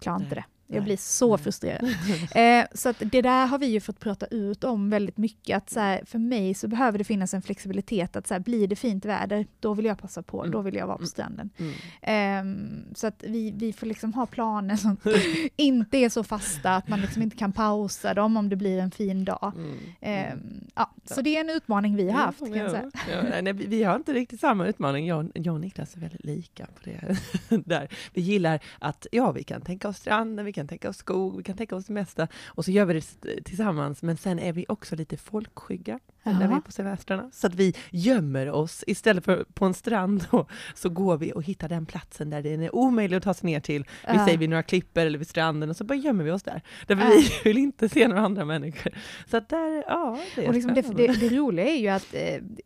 Klarar 0.00 0.22
inte 0.22 0.34
det. 0.34 0.44
Jag 0.74 0.84
blir 0.84 0.96
så 0.96 1.36
nej. 1.36 1.44
frustrerad. 1.44 1.88
Eh, 2.34 2.64
så 2.74 2.88
att 2.88 2.96
det 3.00 3.22
där 3.22 3.46
har 3.46 3.58
vi 3.58 3.66
ju 3.66 3.80
fått 3.80 4.00
prata 4.00 4.26
ut 4.26 4.64
om 4.64 4.90
väldigt 4.90 5.16
mycket. 5.16 5.56
Att 5.56 5.70
så 5.70 5.80
här, 5.80 6.00
för 6.06 6.18
mig 6.18 6.54
så 6.54 6.68
behöver 6.68 6.98
det 6.98 7.04
finnas 7.04 7.34
en 7.34 7.42
flexibilitet. 7.42 8.16
Att 8.16 8.26
så 8.26 8.34
här, 8.34 8.40
blir 8.40 8.68
det 8.68 8.76
fint 8.76 9.04
väder, 9.04 9.46
då 9.60 9.74
vill 9.74 9.84
jag 9.84 9.98
passa 9.98 10.22
på. 10.22 10.40
Mm. 10.40 10.50
Då 10.52 10.60
vill 10.60 10.74
jag 10.74 10.86
vara 10.86 10.96
på 10.96 11.02
Mm. 11.02 11.08
stranden. 11.08 11.50
Mm. 11.58 11.72
Ehm, 12.02 12.84
så 12.94 13.06
att 13.06 13.22
vi, 13.26 13.50
vi 13.56 13.72
får 13.72 13.86
liksom 13.86 14.14
ha 14.14 14.26
planer 14.26 14.76
som 14.76 14.96
inte 15.56 15.98
är 15.98 16.08
så 16.08 16.24
fasta 16.24 16.76
att 16.76 16.88
man 16.88 17.00
liksom 17.00 17.22
inte 17.22 17.36
kan 17.36 17.52
pausa 17.52 18.14
dem 18.14 18.36
om 18.36 18.48
det 18.48 18.56
blir 18.56 18.78
en 18.78 18.90
fin 18.90 19.24
dag. 19.24 19.52
Mm. 19.56 19.78
Ehm, 20.00 20.60
ja, 20.74 20.90
så 21.04 21.22
det 21.22 21.36
är 21.36 21.40
en 21.40 21.50
utmaning 21.50 21.96
vi 21.96 22.10
har 22.10 22.18
haft 22.20 22.38
kan 22.38 22.52
jag 22.52 22.70
säga. 22.70 22.90
Ja, 23.10 23.28
ja, 23.34 23.40
nej, 23.42 23.52
vi- 23.52 23.66
vi 23.66 23.82
har 23.82 23.96
inte 23.96 24.12
riktigt 24.12 24.40
samma 24.40 24.66
utmaning. 24.66 25.06
Jag, 25.06 25.30
jag 25.34 25.54
och 25.54 25.60
Niklas 25.60 25.96
är 25.96 26.00
väldigt 26.00 26.24
lika 26.24 26.66
på 26.66 26.80
det 26.90 27.16
där. 27.66 27.88
Vi 28.14 28.20
gillar 28.22 28.60
att, 28.78 29.06
ja, 29.12 29.32
vi 29.32 29.42
kan 29.42 29.60
tänka 29.60 29.88
oss 29.88 29.96
stranden, 29.96 30.44
vi 30.44 30.52
kan 30.52 30.61
kan 30.62 30.68
tänka 30.68 30.88
oss 30.88 30.96
skog, 30.96 31.36
vi 31.36 31.42
kan 31.42 31.56
tänka 31.56 31.76
oss 31.76 31.84
det 31.84 31.92
mesta. 31.92 32.28
Och 32.46 32.64
så 32.64 32.70
gör 32.70 32.84
vi 32.84 32.94
det 32.94 33.42
tillsammans, 33.44 34.02
men 34.02 34.16
sen 34.16 34.38
är 34.38 34.52
vi 34.52 34.66
också 34.68 34.96
lite 34.96 35.16
folkskygga 35.16 36.00
när 36.22 36.48
vi 36.48 36.54
är 36.54 36.60
på 36.60 36.72
semestrarna. 36.72 37.30
Så 37.32 37.46
att 37.46 37.54
vi 37.54 37.74
gömmer 37.90 38.50
oss 38.50 38.84
istället 38.86 39.24
för 39.24 39.44
på 39.54 39.64
en 39.64 39.74
strand 39.74 40.24
då, 40.30 40.46
så 40.74 40.88
går 40.88 41.16
vi 41.16 41.32
och 41.32 41.42
hittar 41.42 41.68
den 41.68 41.86
platsen 41.86 42.30
där 42.30 42.42
den 42.42 42.62
är 42.62 42.74
omöjlig 42.74 43.16
att 43.16 43.22
ta 43.22 43.34
sig 43.34 43.46
ner 43.50 43.60
till. 43.60 43.82
Vi 43.82 43.88
Ja. 44.16 44.24
säger 44.26 44.38
vid 44.38 44.50
några 44.50 44.62
klippor 44.62 45.00
eller 45.02 45.18
vid 45.18 45.28
stranden 45.28 45.70
och 45.70 45.76
så 45.76 45.84
bara 45.84 45.94
gömmer 45.94 46.24
vi 46.24 46.30
oss 46.30 46.42
där. 46.42 46.62
Därför 46.86 47.04
Ja. 47.04 47.10
vi 47.10 47.30
vill 47.50 47.58
inte 47.58 47.88
se 47.88 48.08
några 48.08 48.20
andra 48.22 48.44
människor. 48.44 48.92
Så 49.30 49.36
att 49.36 49.48
där, 49.48 49.84
ja, 49.88 50.18
det 50.34 50.44
är 50.44 50.48
Och 50.48 50.54
liksom 50.54 50.74
det, 50.74 50.82
det, 50.96 51.06
det 51.06 51.28
roliga 51.36 51.66
är 51.68 51.76
ju 51.78 51.88
att, 51.88 52.14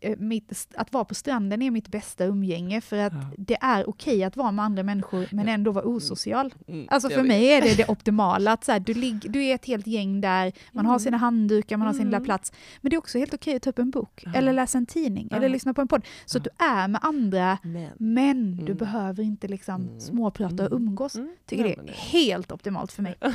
eh, 0.01 0.17
mitt, 0.17 0.67
att 0.75 0.93
vara 0.93 1.05
på 1.05 1.15
stranden 1.15 1.61
är 1.61 1.71
mitt 1.71 1.87
bästa 1.87 2.25
umgänge 2.25 2.81
för 2.81 2.97
att 2.97 3.13
Ja. 3.13 3.19
det 3.37 3.57
är 3.61 3.89
okej 3.89 4.23
att 4.23 4.37
vara 4.37 4.51
med 4.51 4.65
andra 4.65 4.83
människor 4.83 5.27
men 5.31 5.47
ändå 5.47 5.71
vara 5.71 5.85
osocial. 5.85 6.53
Mm, 6.67 6.87
Alltså 6.89 7.09
jag 7.09 7.19
för 7.19 7.27
mig 7.27 7.45
är 7.45 7.61
det 7.61 7.77
det 7.77 7.85
optimala, 7.89 8.51
att 8.51 8.63
så 8.65 8.71
här, 8.71 8.79
du, 8.79 8.93
ligger, 8.93 9.29
du 9.29 9.43
är 9.43 9.55
ett 9.55 9.65
helt 9.65 9.87
gäng 9.87 10.21
där, 10.21 10.51
man 10.71 10.85
har 10.85 10.93
Mm. 10.93 10.99
sina 10.99 11.17
handdukar, 11.17 11.77
man 11.77 11.87
har 11.87 11.93
sin 11.93 12.05
lilla 12.05 12.17
Mm. 12.17 12.25
plats. 12.25 12.51
Men 12.81 12.89
det 12.89 12.95
är 12.95 12.97
också 12.97 13.17
helt 13.17 13.33
okej 13.33 13.46
att 13.55 13.61
ta 13.61 13.69
upp 13.69 13.79
en 13.79 13.89
bok, 13.91 14.23
Ja. 14.25 14.31
eller 14.33 14.53
läsa 14.53 14.77
en 14.77 14.85
tidning, 14.85 15.27
Ja. 15.31 15.37
eller 15.37 15.49
lyssna 15.49 15.73
på 15.73 15.81
en 15.81 15.87
podd. 15.87 16.05
Så 16.25 16.37
att 16.37 16.43
du 16.43 16.49
är 16.65 16.87
med 16.87 17.01
andra, 17.03 17.57
Men. 17.63 17.89
men 17.97 18.55
du 18.57 18.63
Mm. 18.63 18.77
behöver 18.77 19.23
inte 19.23 19.47
liksom 19.47 19.81
Mm. 19.87 19.99
småprata 19.99 20.65
och 20.65 20.71
Mm. 20.71 20.83
umgås. 20.87 21.15
Mm. 21.15 21.35
Tycker 21.45 21.63
det 21.63 21.73
är 21.73 21.87
helt 21.93 22.51
optimalt 22.51 22.91
för 22.91 23.03
mig. 23.03 23.15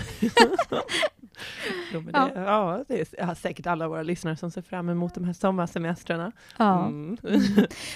Jo, 1.93 2.03
Ja. 2.13 2.29
det, 2.35 2.41
ja, 2.41 2.85
det 2.89 3.19
är 3.19 3.35
säkert 3.35 3.67
alla 3.67 3.89
våra 3.89 4.03
lyssnare 4.03 4.37
som 4.37 4.51
ser 4.51 4.63
fram 4.63 4.89
emot 4.89 5.15
de 5.15 5.25
här 5.25 5.33
sommarsemestrarna. 5.33 6.33
Ja. 6.59 6.87
Mm. 6.87 7.17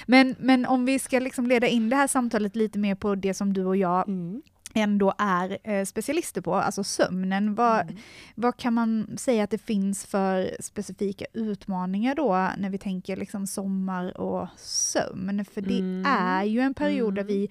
Men, 0.07 0.35
men 0.39 0.67
om 0.67 0.85
vi 0.85 0.99
ska 0.99 1.19
liksom 1.19 1.47
leda 1.47 1.67
in 1.67 1.89
det 1.91 1.97
här 1.97 2.07
samtalet 2.07 2.57
lite 2.57 2.79
mer 2.79 2.95
på 2.95 3.15
det 3.15 3.35
som 3.35 3.53
du 3.53 3.65
och 3.65 3.77
jag 3.77 4.09
Mm. 4.09 4.43
Ändå 4.77 5.15
är 5.19 5.59
eh, 5.65 5.85
specialister 5.85 6.41
på, 6.41 6.55
alltså 6.55 6.85
sömnen. 6.85 7.55
Vad, 7.55 7.81
Mm. 7.81 7.97
vad 8.35 8.57
kan 8.57 8.75
man 8.75 9.17
säga 9.19 9.45
att 9.45 9.51
det 9.51 9.59
finns 9.59 10.07
för 10.07 10.51
specifika 10.61 11.25
utmaningar 11.33 12.15
då 12.15 12.51
när 12.59 12.71
vi 12.71 12.79
tänker 12.79 13.17
liksom 13.17 13.47
sommar 13.47 14.21
och 14.21 14.49
sömn? 14.59 15.45
För 15.55 15.61
det 15.61 15.79
Mm. 15.79 16.05
är 16.07 16.45
ju 16.45 16.61
en 16.61 16.75
period 16.75 17.15
där 17.15 17.23
Mm. 17.23 17.35
vi 17.35 17.45
eh, 17.45 17.51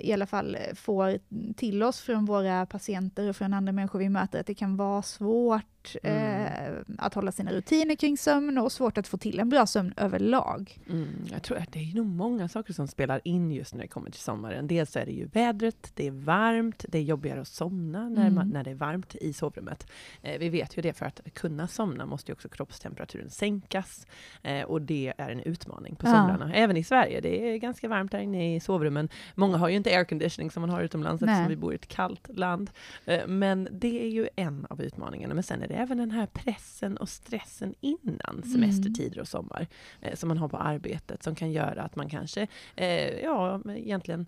i 0.00 0.12
alla 0.12 0.26
fall 0.26 0.54
eh, 0.54 0.74
får 0.74 1.18
till 1.56 1.82
oss 1.82 2.00
från 2.00 2.24
våra 2.24 2.66
patienter 2.66 3.28
och 3.28 3.36
från 3.36 3.54
andra 3.54 3.72
människor 3.72 3.98
vi 3.98 4.08
möter 4.08 4.40
att 4.40 4.46
det 4.46 4.54
kan 4.54 4.76
vara 4.76 5.02
svårt 5.02 5.64
Mm. 6.02 6.42
eh, 6.46 6.78
att 6.98 7.14
hålla 7.14 7.32
sina 7.32 7.52
rutiner 7.52 7.94
kring 7.94 8.18
sömn 8.18 8.58
och 8.58 8.72
svårt 8.72 8.98
att 8.98 9.08
få 9.08 9.16
till 9.16 9.40
en 9.40 9.48
bra 9.48 9.66
sömn 9.66 9.94
överlag. 9.96 10.78
Mm, 10.90 11.08
jag 11.32 11.42
tror 11.42 11.58
att 11.58 11.72
det 11.72 11.78
är 11.90 11.94
nog 11.94 12.06
många 12.06 12.48
saker 12.48 12.72
som 12.72 12.88
spelar 12.88 13.20
in 13.24 13.50
just 13.50 13.74
när 13.74 13.82
det 13.82 13.88
kommer 13.88 14.10
till 14.10 14.20
sommaren. 14.20 14.66
Dels 14.66 14.96
är 14.96 15.06
det 15.06 15.12
ju 15.12 15.26
vädret, 15.26 15.92
det 15.94 16.06
är 16.06 16.10
varmt, 16.10 16.84
det 16.88 16.98
är 16.98 17.02
jobbigare 17.02 17.40
att 17.40 17.48
somna 17.48 18.08
när, 18.08 18.22
Mm. 18.22 18.34
man, 18.34 18.48
när 18.48 18.64
det 18.64 18.70
är 18.70 18.74
varmt 18.74 19.14
i 19.14 19.32
sovrummet. 19.32 19.86
Eh, 20.22 20.38
vi 20.38 20.48
vet 20.48 20.78
ju 20.78 20.82
det, 20.82 20.92
för 20.92 21.06
att 21.06 21.20
kunna 21.34 21.68
somna 21.68 22.06
måste 22.06 22.30
ju 22.30 22.34
också 22.34 22.48
kroppstemperaturen 22.48 23.30
sänkas. 23.30 24.06
Eh, 24.42 24.62
och 24.62 24.82
det 24.82 25.12
är 25.18 25.30
en 25.30 25.40
utmaning 25.40 25.96
på 25.96 26.06
Ja. 26.06 26.10
somrarna. 26.12 26.54
Även 26.54 26.76
i 26.76 26.84
Sverige, 26.84 27.20
det 27.20 27.48
är 27.54 27.56
ganska 27.56 27.88
varmt 27.88 28.12
där 28.12 28.18
inne 28.20 28.56
i 28.56 28.60
sovrummen. 28.60 29.08
Många 29.34 29.56
har 29.56 29.68
ju 29.72 29.76
inte 29.76 29.90
airconditioning 29.90 30.50
som 30.50 30.60
man 30.60 30.70
har 30.70 30.82
utomlands 30.82 31.22
Nej. 31.22 31.30
eftersom 31.32 31.48
vi 31.48 31.56
bor 31.56 31.72
i 31.72 31.74
ett 31.74 31.88
kallt 31.88 32.28
land. 32.38 32.70
Eh, 33.04 33.26
men 33.26 33.68
det 33.72 34.02
är 34.04 34.08
ju 34.08 34.28
en 34.36 34.66
av 34.70 34.82
utmaningarna. 34.82 35.34
Men 35.34 35.42
sen 35.42 35.62
är 35.62 35.68
det 35.68 35.74
även 35.74 35.98
den 35.98 36.10
här 36.10 36.26
pressen 36.26 36.96
och 36.96 37.08
stressen 37.08 37.74
innan 37.80 38.18
Mm. 38.32 38.42
semestertider 38.42 39.20
och 39.20 39.28
sommar 39.28 39.66
eh, 40.00 40.14
som 40.14 40.28
man 40.28 40.38
har 40.38 40.48
på 40.48 40.56
arbetet 40.56 41.22
som 41.22 41.34
kan 41.34 41.52
göra 41.52 41.82
att 41.82 41.96
man 41.96 42.08
kanske, 42.10 42.46
eh, 42.76 43.20
ja, 43.20 43.60
egentligen 43.76 44.26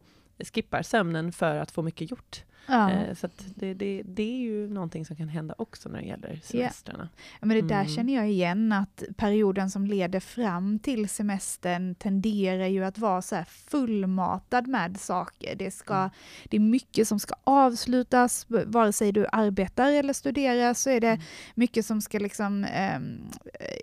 skippar 0.55 0.83
sömnen 0.83 1.33
för 1.33 1.57
att 1.57 1.71
få 1.71 1.83
mycket 1.83 2.11
gjort. 2.11 2.45
Ja. 2.67 2.91
Eh, 2.91 3.15
så 3.15 3.29
det, 3.55 3.75
det, 3.75 4.03
det 4.05 4.23
är 4.23 4.39
ju 4.39 4.69
någonting 4.71 5.05
som 5.07 5.17
kan 5.17 5.29
hända 5.29 5.55
också 5.59 5.89
när 5.89 5.99
det 6.01 6.07
gäller 6.07 6.41
semestrarna. 6.45 7.09
Ja, 7.41 7.47
men 7.47 7.57
det 7.57 7.69
där 7.69 7.81
Mm. 7.81 7.89
känner 7.89 8.15
jag 8.15 8.31
igen, 8.31 8.73
att 8.73 9.03
perioden 9.17 9.71
som 9.71 9.87
leder 9.87 10.21
fram 10.21 10.79
till 10.79 11.09
semestern 11.09 11.95
tenderar 11.95 12.67
ju 12.67 12.85
att 12.85 12.99
vara 12.99 13.23
så 13.23 13.45
fullmatad 13.49 14.67
med 14.67 15.01
saker. 15.01 15.55
Det, 15.57 15.71
ska, 15.71 15.95
Mm. 15.97 16.11
det 16.51 16.57
är 16.57 16.61
mycket 16.61 17.09
som 17.09 17.19
ska 17.21 17.35
avslutas, 17.45 18.47
vare 18.49 18.93
sig 18.93 19.13
du 19.13 19.27
arbetar 19.33 19.93
eller 19.93 20.13
studerar 20.13 20.75
så 20.75 20.91
är 20.91 21.01
det 21.01 21.09
Mm. 21.09 21.21
mycket 21.55 21.87
som 21.87 22.01
ska 22.01 22.19
liksom, 22.19 22.65
ehm, 22.65 23.21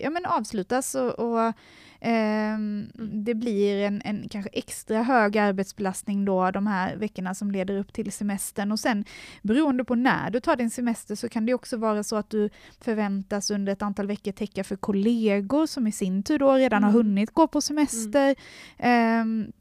ja, 0.02 0.10
men 0.10 0.26
avslutas 0.26 0.96
och, 0.96 1.12
och 1.20 1.54
ehm, 2.00 2.90
Mm. 2.96 3.24
det 3.24 3.34
blir 3.36 3.78
en, 3.88 4.02
en 4.06 4.28
kanske 4.30 4.50
extra 4.54 5.04
hög 5.04 5.38
arbetsbelastning 5.38 6.26
då 6.26 6.52
de 6.52 6.68
här 6.68 6.96
veckorna 6.96 7.36
som 7.36 7.52
leder 7.52 7.78
upp 7.78 7.94
till 7.94 8.12
semestern 8.12 8.71
och 8.72 8.80
sen 8.80 9.06
beroende 9.42 9.84
på 9.84 9.96
när 9.96 10.30
du 10.30 10.40
tar 10.40 10.56
din 10.56 10.70
semester 10.70 11.16
så 11.16 11.30
kan 11.30 11.46
det 11.46 11.54
också 11.54 11.78
vara 11.78 12.04
så 12.04 12.16
att 12.16 12.30
du 12.30 12.50
förväntas 12.82 13.52
under 13.52 13.74
ett 13.74 13.82
antal 13.82 14.08
veckor 14.08 14.32
täcka 14.32 14.64
för 14.64 14.76
kollegor 14.76 15.66
som 15.66 15.88
i 15.88 15.92
sin 15.92 16.24
tur 16.24 16.40
då 16.40 16.54
redan 16.54 16.84
har 16.84 16.90
Mm. 16.92 17.06
hunnit 17.06 17.32
gå 17.34 17.48
på 17.48 17.62
semester. 17.62 18.36
Ehm, 18.78 19.52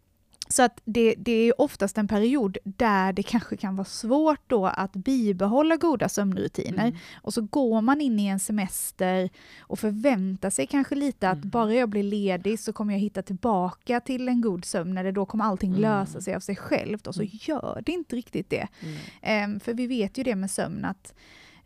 så 0.53 0.63
att 0.63 0.81
det, 0.85 1.15
det 1.19 1.33
är 1.33 1.61
oftast 1.61 1.99
en 1.99 2.09
period 2.09 2.59
där 2.65 3.13
det 3.13 3.23
kanske 3.23 3.57
kan 3.57 3.77
vara 3.77 3.85
svårt 3.85 4.41
då 4.47 4.67
att 4.67 4.93
bibehålla 4.93 5.77
goda 5.77 6.09
sömnrutiner. 6.09 6.87
Mm. 6.87 6.97
Och 7.23 7.35
så 7.35 7.43
går 7.43 7.81
man 7.81 8.01
in 8.01 8.21
i 8.21 8.27
en 8.27 8.41
semester 8.41 9.31
och 9.61 9.79
förväntar 9.79 10.51
sig 10.51 10.67
kanske 10.67 10.95
lite 10.95 11.29
att 11.31 11.37
Mm. 11.37 11.51
bara 11.51 11.75
jag 11.75 11.89
blir 11.89 12.03
ledig 12.03 12.61
så 12.61 12.73
kommer 12.73 12.93
jag 12.95 13.01
hitta 13.01 13.23
tillbaka 13.23 14.01
till 14.01 14.29
en 14.29 14.41
god 14.41 14.65
sömn 14.65 14.99
eller 14.99 15.13
då 15.13 15.27
kommer 15.27 15.45
allting 15.45 15.71
Mm. 15.71 15.81
lösa 15.83 16.21
sig 16.21 16.35
av 16.35 16.41
sig 16.41 16.57
självt 16.57 17.07
och 17.07 17.15
så 17.15 17.21
Mm. 17.23 17.31
gör 17.41 17.83
det 17.87 17.93
inte 17.93 18.17
riktigt 18.17 18.51
det. 18.51 18.69
Ehm, 19.23 19.61
för 19.61 19.75
vi 19.75 19.87
vet 19.87 20.19
ju 20.19 20.23
det 20.23 20.35
med 20.35 20.51
sömn 20.51 20.85
att 20.85 21.15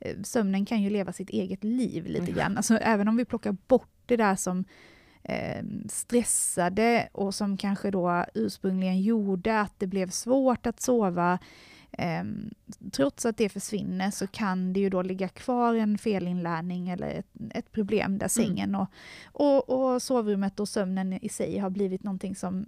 eh, 0.00 0.16
sömnen 0.22 0.66
kan 0.66 0.82
ju 0.82 0.90
leva 0.90 1.12
sitt 1.12 1.30
eget 1.30 1.64
liv 1.64 2.06
lite 2.06 2.32
grann. 2.32 2.56
Alltså, 2.56 2.76
även 2.76 3.08
om 3.08 3.16
vi 3.16 3.24
plockar 3.24 3.56
bort 3.66 3.90
det 4.06 4.16
där 4.16 4.36
som 4.36 4.64
stressade 5.88 7.08
och 7.12 7.34
som 7.34 7.56
kanske 7.56 7.90
då 7.90 8.24
ursprungligen 8.34 9.02
gjorde 9.02 9.60
att 9.60 9.72
det 9.78 9.86
blev 9.86 10.10
svårt 10.10 10.66
att 10.66 10.80
sova. 10.80 11.38
ehm, 11.92 12.50
trots 12.92 13.26
att 13.26 13.36
det 13.36 13.48
försvinner 13.48 14.10
så 14.10 14.26
kan 14.26 14.72
det 14.72 14.80
ju 14.80 14.90
då 14.90 15.02
ligga 15.02 15.28
kvar 15.28 15.74
en 15.74 15.98
felinlärning 15.98 16.88
eller 16.88 17.08
ett, 17.08 17.26
ett 17.50 17.72
problem 17.72 18.18
där 18.18 18.28
sängen 18.28 18.74
och, 18.74 18.88
och, 19.24 19.70
och 19.70 20.02
sovrummet 20.02 20.60
och 20.60 20.68
sömnen 20.68 21.12
i 21.12 21.28
sig 21.28 21.58
har 21.58 21.70
blivit 21.70 22.02
någonting 22.04 22.36
som 22.36 22.64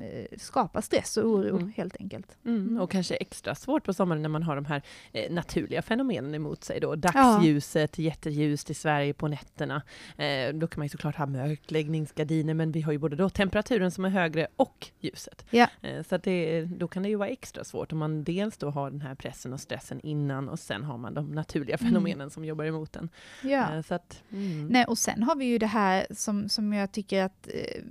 eh, 0.00 0.38
skapar 0.38 0.80
stress 0.80 1.16
och 1.16 1.24
oro 1.24 1.56
Mm. 1.56 1.72
helt 1.76 1.96
enkelt. 2.00 2.36
Mm, 2.44 2.80
och 2.80 2.90
kanske 2.90 3.14
extra 3.14 3.54
svårt 3.54 3.84
på 3.84 3.92
sommaren 3.94 4.22
när 4.22 4.28
man 4.28 4.42
har 4.42 4.56
de 4.56 4.64
här 4.64 4.82
eh, 5.12 5.32
naturliga 5.32 5.82
fenomenen 5.82 6.34
emot 6.34 6.64
sig. 6.64 6.80
Då. 6.80 6.94
Dagsljuset, 6.94 7.98
jätteljust 7.98 8.70
i 8.70 8.74
Sverige 8.74 9.14
på 9.14 9.28
nätterna. 9.28 9.82
Eh, 10.16 10.54
då 10.54 10.66
kan 10.66 10.80
man 10.80 10.84
ju 10.84 10.88
såklart 10.88 11.16
ha 11.16 11.26
mörkläggningsgardiner, 11.26 12.54
men 12.54 12.72
vi 12.72 12.80
har 12.80 12.92
ju 12.92 12.98
både 12.98 13.16
då 13.16 13.28
temperaturen 13.30 13.90
som 13.90 14.04
är 14.04 14.08
högre 14.08 14.46
och 14.56 14.86
ljuset. 15.00 15.44
Ja. 15.50 15.66
Eh, 15.82 16.02
så 16.02 16.14
att 16.14 16.22
det, 16.22 16.62
då 16.64 16.88
kan 16.88 17.02
det 17.02 17.08
ju 17.08 17.16
vara 17.16 17.28
extra 17.28 17.64
svårt 17.64 17.92
om 17.92 17.98
man 17.98 18.24
dels 18.24 18.56
då 18.56 18.70
har 18.70 18.90
den 18.90 19.00
här 19.00 19.14
pressen 19.14 19.52
och 19.52 19.60
stressen 19.60 20.00
innan 20.00 20.48
och 20.48 20.58
sen 20.58 20.84
har 20.84 20.98
man 20.98 21.14
de 21.14 21.26
naturliga 21.26 21.76
Mm. 21.80 21.88
fenomenen 21.92 22.30
som 22.30 22.44
jobbar 22.44 22.64
emot 22.64 22.92
den. 22.92 23.08
Ja. 23.42 23.74
Eh, 23.76 23.82
så 23.82 23.94
att, 23.94 24.22
mm. 24.32 24.66
Nej, 24.68 24.84
och 24.84 24.98
sen 24.98 25.22
har 25.22 25.36
vi 25.36 25.44
ju 25.44 25.58
det 25.58 25.66
här 25.66 26.06
som, 26.10 26.48
som 26.48 26.72
jag 26.72 26.92
tycker 26.92 27.22
att 27.24 27.48
eh, 27.54 27.82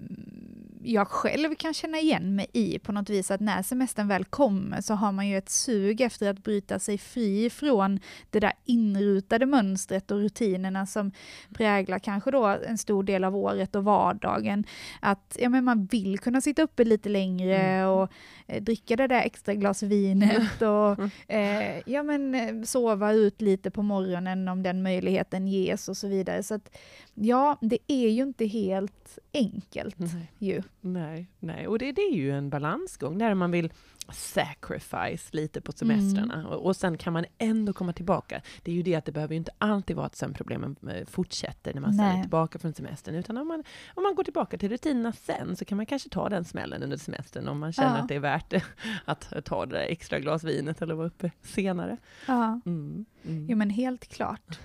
jag 0.83 1.07
själv 1.07 1.55
kan 1.55 1.73
känna 1.89 1.99
igen 1.99 2.35
mig 2.35 2.47
i 2.53 2.79
på 2.79 2.91
något 2.91 3.09
vis, 3.09 3.31
att 3.31 3.39
när 3.41 3.63
semestern 3.63 4.07
väl 4.07 4.25
kommer 4.25 4.81
så 4.81 4.93
har 4.93 5.11
man 5.11 5.27
ju 5.27 5.37
ett 5.37 5.49
sug 5.49 6.01
efter 6.01 6.29
att 6.29 6.43
bryta 6.43 6.79
sig 6.79 6.97
fri 6.97 7.49
från 7.49 7.99
det 8.29 8.39
där 8.39 8.53
inrutade 8.65 9.45
mönstret 9.45 10.11
och 10.11 10.17
rutinerna 10.17 10.85
som 10.85 11.11
präglar 11.53 11.99
kanske 11.99 12.31
då 12.31 12.45
en 12.45 12.77
stor 12.77 13.03
del 13.03 13.23
av 13.23 13.35
året 13.35 13.75
och 13.75 13.83
vardagen. 13.83 14.63
Att 14.99 15.37
ja, 15.39 15.49
men 15.49 15.63
man 15.63 15.85
vill 15.85 16.19
kunna 16.19 16.41
sitta 16.41 16.61
uppe 16.61 16.83
lite 16.83 17.09
längre 17.09 17.59
Mm. 17.59 17.89
och 17.89 18.11
eh, 18.47 18.61
dricka 18.63 18.95
det 18.95 19.07
där 19.07 19.21
extra 19.21 19.53
glas 19.53 19.83
vinet 19.83 20.61
och 20.61 20.99
eh, 21.31 21.81
ja, 21.85 22.03
men, 22.03 22.35
eh, 22.35 22.63
sova 22.63 23.13
ut 23.13 23.41
lite 23.41 23.71
på 23.71 23.81
morgonen 23.81 24.47
om 24.47 24.63
den 24.63 24.83
möjligheten 24.83 25.47
ges 25.47 25.89
och 25.89 25.97
så 25.97 26.07
vidare. 26.07 26.43
Så 26.43 26.53
att, 26.53 26.75
ja, 27.13 27.57
det 27.61 27.77
är 27.87 28.09
ju 28.09 28.21
inte 28.21 28.45
helt 28.45 29.19
enkelt 29.33 29.99
Nej. 29.99 30.31
ju. 30.39 30.61
Nej, 30.81 31.27
nej, 31.39 31.67
och 31.67 31.78
det, 31.79 31.91
det 31.91 32.01
är 32.01 32.13
ju 32.15 32.31
en 32.31 32.49
balansgång 32.49 33.17
där 33.17 33.33
man 33.33 33.51
vill 33.51 33.71
sacrifice 34.11 35.29
lite 35.35 35.61
på 35.61 35.71
semestrarna 35.71 36.33
Mm. 36.33 36.45
och, 36.45 36.65
och 36.65 36.75
sen 36.75 36.97
kan 36.97 37.13
man 37.13 37.25
ändå 37.37 37.73
komma 37.73 37.93
tillbaka. 37.93 38.41
Det 38.63 38.71
är 38.71 38.75
ju 38.75 38.83
det 38.83 38.95
att 38.95 39.05
det 39.05 39.11
behöver 39.11 39.33
ju 39.33 39.37
inte 39.37 39.51
alltid 39.57 39.95
vara 39.95 40.05
att 40.05 40.15
sömnproblemen 40.15 40.75
eh, 40.89 41.05
fortsätter 41.07 41.73
när 41.73 41.81
man 41.81 41.93
sen 41.93 42.05
är 42.05 42.21
tillbaka 42.21 42.59
från 42.59 42.73
semestern, 42.73 43.15
utan 43.15 43.37
om 43.37 43.47
man, 43.47 43.63
om 43.95 44.03
man 44.03 44.15
går 44.15 44.23
tillbaka 44.23 44.57
till 44.57 44.69
rutinerna 44.69 45.11
sen 45.11 45.55
så 45.55 45.65
kan 45.65 45.75
man 45.77 45.85
kanske 45.85 46.09
ta 46.09 46.29
den 46.29 46.45
smällen 46.45 46.83
under 46.83 46.97
semestern 46.97 47.47
om 47.47 47.59
man 47.59 47.73
känner 47.73 47.97
Ja. 47.97 48.01
att 48.01 48.07
det 48.07 48.15
är 48.15 48.19
värt 48.19 48.49
det, 48.49 48.63
att 49.05 49.45
ta 49.45 49.65
det 49.65 49.75
där 49.75 49.83
extra 49.85 50.19
glas 50.19 50.43
vinet 50.43 50.81
eller 50.81 50.95
vara 50.95 51.07
uppe 51.07 51.31
senare. 51.41 51.97
Ja, 52.27 52.61
Mm, 52.65 53.05
mm. 53.25 53.47
jo, 53.49 53.57
men 53.57 53.69
helt 53.69 54.07
klart. 54.07 54.59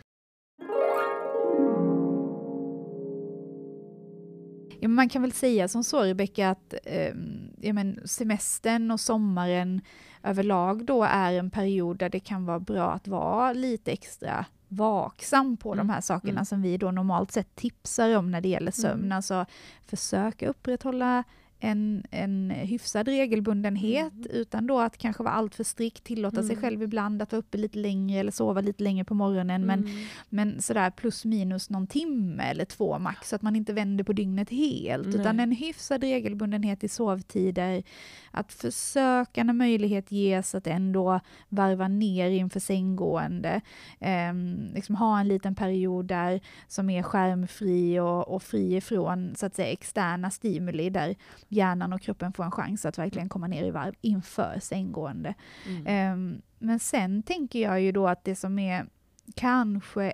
Ja, 4.81 4.89
man 4.89 5.09
kan 5.09 5.23
väl 5.23 5.33
säga 5.33 5.69
som 5.69 5.85
så, 5.85 6.03
Rebecka, 6.03 6.51
att 6.51 6.75
eh, 6.85 7.15
ja, 7.61 7.73
men 7.73 8.01
semestern 8.05 8.91
och 8.91 9.01
sommaren 9.01 9.81
överlag 10.23 10.85
då 10.85 11.03
är 11.03 11.33
en 11.33 11.51
period 11.51 11.99
där 11.99 12.09
det 12.09 12.21
kan 12.21 12.47
vara 12.47 12.61
bra 12.61 12.93
att 12.93 13.09
vara 13.09 13.53
lite 13.53 13.93
extra 13.93 14.47
vaksam 14.69 15.57
på 15.57 15.73
Mm, 15.73 15.87
de 15.87 15.93
här 15.93 16.01
sakerna 16.01 16.33
mm. 16.33 16.45
som 16.45 16.63
vi 16.63 16.77
då 16.77 16.91
normalt 16.91 17.33
sett 17.33 17.55
tipsar 17.55 18.17
om 18.17 18.31
när 18.31 18.41
det 18.41 18.49
gäller 18.49 18.73
sömn. 18.73 19.05
Mm. 19.05 19.13
Alltså 19.13 19.47
försöka 19.87 20.49
upprätthålla 20.49 21.25
en, 21.61 22.03
en 22.11 22.51
hyfsad 22.51 23.09
regelbundenhet 23.09 24.13
Mm. 24.13 24.27
utan 24.31 24.67
då 24.67 24.81
att 24.81 24.99
kanske 24.99 25.23
vara 25.23 25.35
alltför 25.35 25.65
strikt, 25.65 26.05
tillåta 26.05 26.43
sig 26.43 26.51
Mm. 26.53 26.61
själv 26.63 26.83
ibland 26.83 27.23
att 27.23 27.33
vara 27.33 27.39
uppe 27.39 27.59
lite 27.59 27.79
längre 27.79 28.21
eller 28.21 28.31
sova 28.33 28.61
lite 28.61 28.83
längre 28.83 29.05
på 29.05 29.15
morgonen. 29.15 29.67
Men, 29.67 29.79
Mm. 29.81 29.93
men 30.29 30.63
sådär 30.63 30.91
plus 30.91 31.25
minus 31.25 31.71
någon 31.71 31.87
timme 31.87 32.43
eller 32.43 32.65
två 32.65 32.99
max, 32.99 33.29
så 33.29 33.37
att 33.37 33.43
man 33.43 33.57
inte 33.57 33.73
vänder 33.73 34.05
på 34.05 34.13
dygnet 34.13 34.51
helt. 34.51 35.07
Nej. 35.07 35.15
Utan 35.21 35.41
en 35.41 35.53
hyfsad 35.53 36.01
regelbundenhet 36.03 36.85
i 36.85 36.89
sovtider. 36.89 37.83
Att 38.31 38.53
försöka 38.53 39.45
när 39.45 39.53
möjlighet 39.53 40.13
ges 40.13 40.55
att 40.55 40.67
ändå 40.67 41.21
varva 41.49 41.89
ner 41.89 42.31
inför 42.31 42.61
sänggående. 42.61 43.61
Ehm, 44.01 44.69
liksom 44.75 44.95
ha 44.95 45.21
en 45.21 45.29
liten 45.29 45.55
period 45.55 46.05
där 46.07 46.41
som 46.69 46.91
är 46.91 47.03
skärmfri 47.03 47.99
och, 48.01 48.29
och 48.29 48.43
fri 48.43 48.77
ifrån 48.77 49.35
så 49.37 49.47
att 49.47 49.55
säga 49.55 49.69
externa 49.73 50.31
stimuli 50.31 50.91
där 50.91 51.15
hjärnan 51.49 51.93
och 51.93 52.01
kroppen 52.01 52.33
får 52.33 52.45
en 52.45 52.51
chans 52.51 52.85
att 52.85 52.99
verkligen 52.99 53.29
komma 53.29 53.47
ner 53.47 53.65
i 53.65 53.71
varv 53.71 53.95
inför 54.01 54.59
sänggående. 54.61 55.35
Mm. 55.69 55.87
Ehm, 55.87 56.43
men 56.59 56.79
sen 56.79 57.23
tänker 57.23 57.59
jag 57.59 57.81
ju 57.81 57.93
då 57.93 58.09
att 58.09 58.25
det 58.25 58.37
som 58.37 58.59
är 58.59 58.87
kanske 59.35 60.13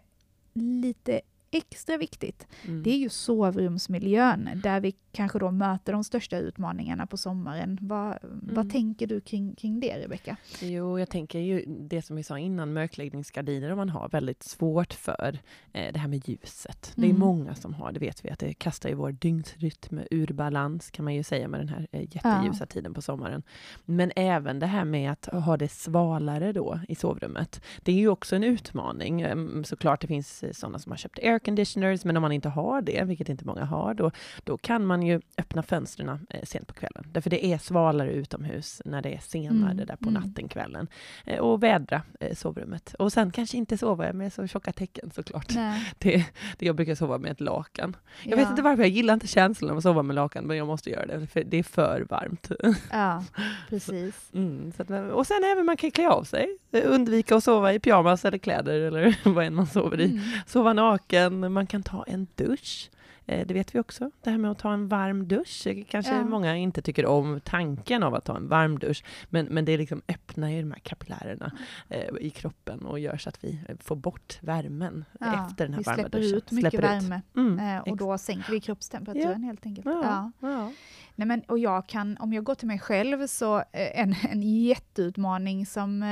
lite 0.53 1.21
extra 1.51 1.97
viktigt, 1.97 2.47
Mm. 2.65 2.83
det 2.83 2.91
är 2.91 2.97
ju 2.99 3.09
sovrumsmiljön, 3.09 4.51
där 4.63 4.81
vi 4.81 4.95
kanske 5.13 5.39
då 5.39 5.51
möter 5.51 5.93
de 5.93 6.05
största 6.05 6.39
utmaningarna 6.39 7.07
på 7.07 7.17
sommaren. 7.17 7.79
Vad, 7.81 8.19
vad 8.23 8.59
Mm. 8.65 8.71
tänker 8.71 9.07
du 9.07 9.21
kring, 9.21 9.55
kring 9.55 9.81
det, 9.81 9.99
Rebecka? 10.05 10.37
Jo, 10.61 10.99
jag 10.99 11.09
tänker 11.11 11.39
ju 11.39 11.65
det 11.67 12.03
som 12.03 12.17
vi 12.17 12.23
sa 12.23 12.39
innan, 12.39 12.73
mörkläggningsgardiner, 12.73 13.71
om 13.71 13.77
man 13.79 13.89
har 13.89 14.09
väldigt 14.09 14.43
svårt 14.43 14.93
för 14.93 15.39
eh, 15.73 15.93
det 15.93 15.99
här 15.99 16.09
med 16.09 16.29
ljuset. 16.29 16.93
Det 16.97 17.03
är 17.03 17.07
Mm. 17.07 17.21
många 17.21 17.55
som 17.55 17.75
har, 17.75 17.93
det 17.93 18.01
vet 18.01 18.25
vi, 18.25 18.31
att 18.31 18.39
det 18.39 18.55
kastar 18.55 18.89
ju 18.89 18.95
vår 18.95 19.13
dygnsrytm 19.13 19.99
ur 20.11 20.27
balans, 20.33 20.91
kan 20.91 21.05
man 21.05 21.15
ju 21.15 21.23
säga 21.23 21.49
med 21.49 21.61
den 21.61 21.69
här 21.69 21.87
eh, 21.93 22.01
jätteljusa 22.03 22.67
tiden 22.67 22.95
på 22.95 23.03
sommaren. 23.03 23.43
Men 23.85 24.13
även 24.17 24.59
det 24.59 24.67
här 24.67 24.85
med 24.85 25.13
att 25.13 25.27
ha 25.27 25.57
det 25.57 25.69
svalare 25.69 26.53
då 26.53 26.81
i 26.89 26.95
sovrummet. 26.95 27.61
Det 27.83 27.93
är 27.93 27.97
ju 27.97 28.09
också 28.09 28.37
en 28.37 28.45
utmaning. 28.45 29.21
Ehm, 29.21 29.65
Såklart 29.65 30.01
det 30.01 30.07
finns 30.07 30.43
eh, 30.43 30.53
sådana 30.53 30.79
som 30.79 30.93
har 30.93 30.97
köpt 30.97 31.19
air 31.19 31.39
conditioners, 31.45 32.05
men 32.05 32.17
om 32.17 32.23
man 32.23 32.33
inte 32.33 32.49
har 32.49 32.83
det, 32.83 33.05
vilket 33.05 33.29
inte 33.29 33.45
många 33.45 33.65
har, 33.65 33.95
då, 33.95 34.11
då 34.45 34.59
kan 34.59 34.87
man 34.87 35.03
ju 35.03 35.21
öppna 35.39 35.63
fönstren 35.63 36.27
eh, 36.31 36.43
sent 36.45 36.67
på 36.67 36.75
kvällen. 36.75 37.05
Därför 37.13 37.31
det 37.31 37.47
är 37.47 37.59
svalare 37.59 38.13
utomhus 38.13 38.83
när 38.85 39.03
det 39.03 39.15
är 39.15 39.21
senare 39.21 39.71
Mm, 39.71 39.87
där 39.87 39.97
på 39.97 40.09
mm. 40.09 40.23
natten, 40.23 40.49
kvällen. 40.49 40.89
Eh, 41.25 41.39
och 41.39 41.63
vädra 41.63 42.03
eh, 42.21 42.35
sovrummet. 42.35 42.95
Och 42.99 43.13
sen 43.13 43.31
kanske 43.31 43.57
inte 43.57 43.79
sova 43.79 44.13
med 44.13 44.33
så 44.33 44.47
tjocka 44.47 44.73
täcken 44.73 45.11
såklart. 45.15 45.55
Nej. 45.55 45.93
Det, 45.99 46.25
det 46.59 46.67
jag 46.67 46.77
brukar 46.77 46.95
sova 46.95 47.19
med 47.19 47.31
ett 47.31 47.41
lakan. 47.41 47.97
Jag 48.25 48.37
vet 48.37 48.51
inte 48.51 48.63
varför, 48.63 48.83
jag 48.83 48.91
gillar 48.91 49.15
inte 49.15 49.27
känslan 49.27 49.71
av 49.71 49.77
att 49.77 49.83
sova 49.83 50.03
med 50.03 50.17
lakan, 50.17 50.45
men 50.45 50.57
jag 50.57 50.67
måste 50.67 50.91
göra 50.91 51.07
det, 51.07 51.27
för 51.27 51.45
det 51.45 51.59
är 51.59 51.63
för 51.63 52.07
varmt. 52.11 52.51
Ja, 52.91 53.25
precis. 53.69 54.31
Mm, 54.35 54.73
så 54.73 54.83
att, 54.83 54.91
och 55.13 55.27
sen 55.27 55.45
även 55.53 55.67
man 55.67 55.77
kan 55.77 55.91
klä 55.91 56.09
av 56.09 56.25
sig, 56.25 56.49
undvika 56.73 57.37
att 57.37 57.45
sova 57.45 57.73
i 57.73 57.81
pyjamas 57.81 58.25
eller 58.25 58.39
kläder 58.39 58.81
eller 58.81 59.17
vad 59.25 59.45
än 59.45 59.55
man 59.55 59.67
sover 59.67 60.01
i. 60.01 60.05
Mm. 60.05 60.21
Sova 60.47 60.73
naken, 60.73 61.30
man 61.31 61.67
kan 61.67 61.83
ta 61.83 62.05
en 62.09 62.27
dusch. 62.35 62.91
Eh, 63.27 63.47
det 63.47 63.55
vet 63.55 63.75
vi 63.75 63.79
också. 63.81 64.11
Det 64.23 64.31
här 64.31 64.39
med 64.39 64.51
att 64.51 64.59
ta 64.59 64.73
en 64.73 64.89
varm 64.89 65.29
dusch. 65.29 65.67
Kanske 65.89 66.15
Ja. 66.17 66.25
många 66.25 66.57
inte 66.57 66.83
tycker 66.83 67.07
om 67.07 67.41
tanken 67.45 68.03
av 68.03 68.15
att 68.15 68.25
ta 68.25 68.37
en 68.37 68.49
varm 68.49 68.79
dusch. 68.79 69.05
Men, 69.29 69.47
men 69.47 69.65
det 69.65 69.77
liksom 69.77 70.03
öppnar 70.09 70.49
ju 70.49 70.61
de 70.61 70.71
här 70.71 70.79
kapillärerna 70.79 71.53
eh, 71.89 72.09
i 72.21 72.31
kroppen 72.31 72.81
och 72.87 72.99
gör 73.01 73.17
så 73.17 73.29
att 73.29 73.45
vi 73.45 73.61
eh, 73.69 73.77
får 73.81 73.97
bort 73.97 74.39
värmen 74.43 75.05
Ja, 75.21 75.47
efter 75.47 75.65
den 75.65 75.75
här 75.75 75.79
vi 75.81 75.85
varma 75.85 75.97
släpper 76.03 76.19
duschen. 76.19 76.37
ut 76.37 76.51
mycket 76.51 76.71
Släpper 76.71 76.97
ut. 76.97 77.03
värme 77.03 77.23
Mm, 77.37 77.83
och 77.83 77.97
då 77.97 78.19
sänker 78.19 78.51
vi 78.53 78.61
kroppstemperaturen 78.61 79.43
helt 79.43 79.67
enkelt. 79.67 79.87
Ja. 79.87 80.03
Ja, 80.41 80.49
ja. 80.49 80.73
Nej, 81.15 81.27
men, 81.29 81.41
och 81.41 81.59
jag 81.59 81.87
kan, 81.87 82.17
om 82.21 82.33
jag 82.33 82.45
går 82.45 82.55
till 82.55 82.69
mig 82.69 82.79
själv, 82.79 83.27
så 83.27 83.63
en, 83.73 84.15
en 84.31 84.43
jätteutmaning 84.43 85.67
som 85.67 86.03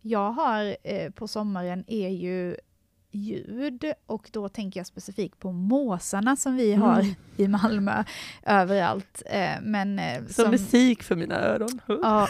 jag 0.00 0.30
har 0.32 0.76
eh, 0.84 1.10
på 1.10 1.28
sommaren 1.28 1.84
är 1.86 2.08
ju 2.08 2.56
ljud 3.10 3.84
och 4.06 4.28
då 4.32 4.48
tänker 4.48 4.80
jag 4.80 4.86
specifikt 4.86 5.38
på 5.38 5.52
måsarna 5.52 6.36
som 6.36 6.56
vi 6.56 6.74
har 6.74 7.00
Mm. 7.00 7.14
i 7.36 7.48
Malmö 7.48 8.04
överallt. 8.46 9.22
Eh, 9.26 9.50
men, 9.62 9.98
eh, 9.98 10.26
Som, 10.26 10.50
musik 10.50 11.02
för 11.02 11.16
mina 11.16 11.34
öron. 11.40 11.80
Ja. 12.02 12.28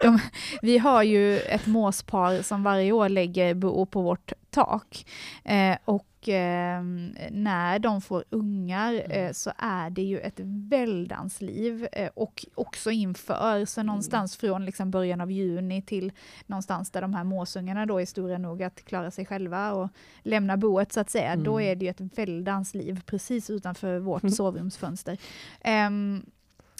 De, 0.00 0.18
vi 0.62 0.78
har 0.78 1.02
ju 1.02 1.38
ett 1.38 1.66
måspar 1.66 2.42
som 2.42 2.62
varje 2.62 2.92
år 2.92 3.08
lägger 3.08 3.54
bo 3.54 3.86
på 3.86 4.02
vårt 4.02 4.32
tak. 4.50 5.06
Eh, 5.44 5.76
och 6.24 6.28
eh, 6.28 6.82
när 7.30 7.78
de 7.78 8.00
får 8.00 8.24
ungar 8.30 9.02
eh, 9.10 9.32
så 9.32 9.52
är 9.58 9.90
det 9.90 10.02
ju 10.02 10.18
ett 10.18 10.40
väldans 10.44 11.40
liv. 11.40 11.88
Eh, 11.92 12.10
och 12.14 12.44
också 12.54 12.90
inför, 12.90 13.64
så 13.64 13.82
någonstans 13.82 14.36
från 14.36 14.64
liksom 14.64 14.90
början 14.90 15.20
av 15.20 15.30
juni 15.30 15.82
till 15.82 16.12
någonstans 16.46 16.90
där 16.90 17.02
de 17.02 17.14
här 17.14 17.24
måsungarna 17.24 17.86
då 17.86 18.00
är 18.00 18.06
stora 18.06 18.38
nog 18.38 18.62
att 18.62 18.84
klara 18.84 19.10
sig 19.10 19.26
själva 19.26 19.72
och 19.72 19.88
lämna 20.22 20.56
boet 20.56 20.92
så 20.92 21.00
att 21.00 21.10
säga. 21.10 21.36
Då 21.36 21.58
Mm. 21.58 21.70
är 21.70 21.74
det 21.76 21.84
ju 21.84 21.90
ett 21.90 22.18
väldans 22.18 22.74
liv 22.74 23.00
precis 23.06 23.50
utanför 23.50 23.98
vårt 23.98 24.22
Mm. 24.22 24.32
sovrumsfönster. 24.34 25.18
Ehm, 25.60 26.26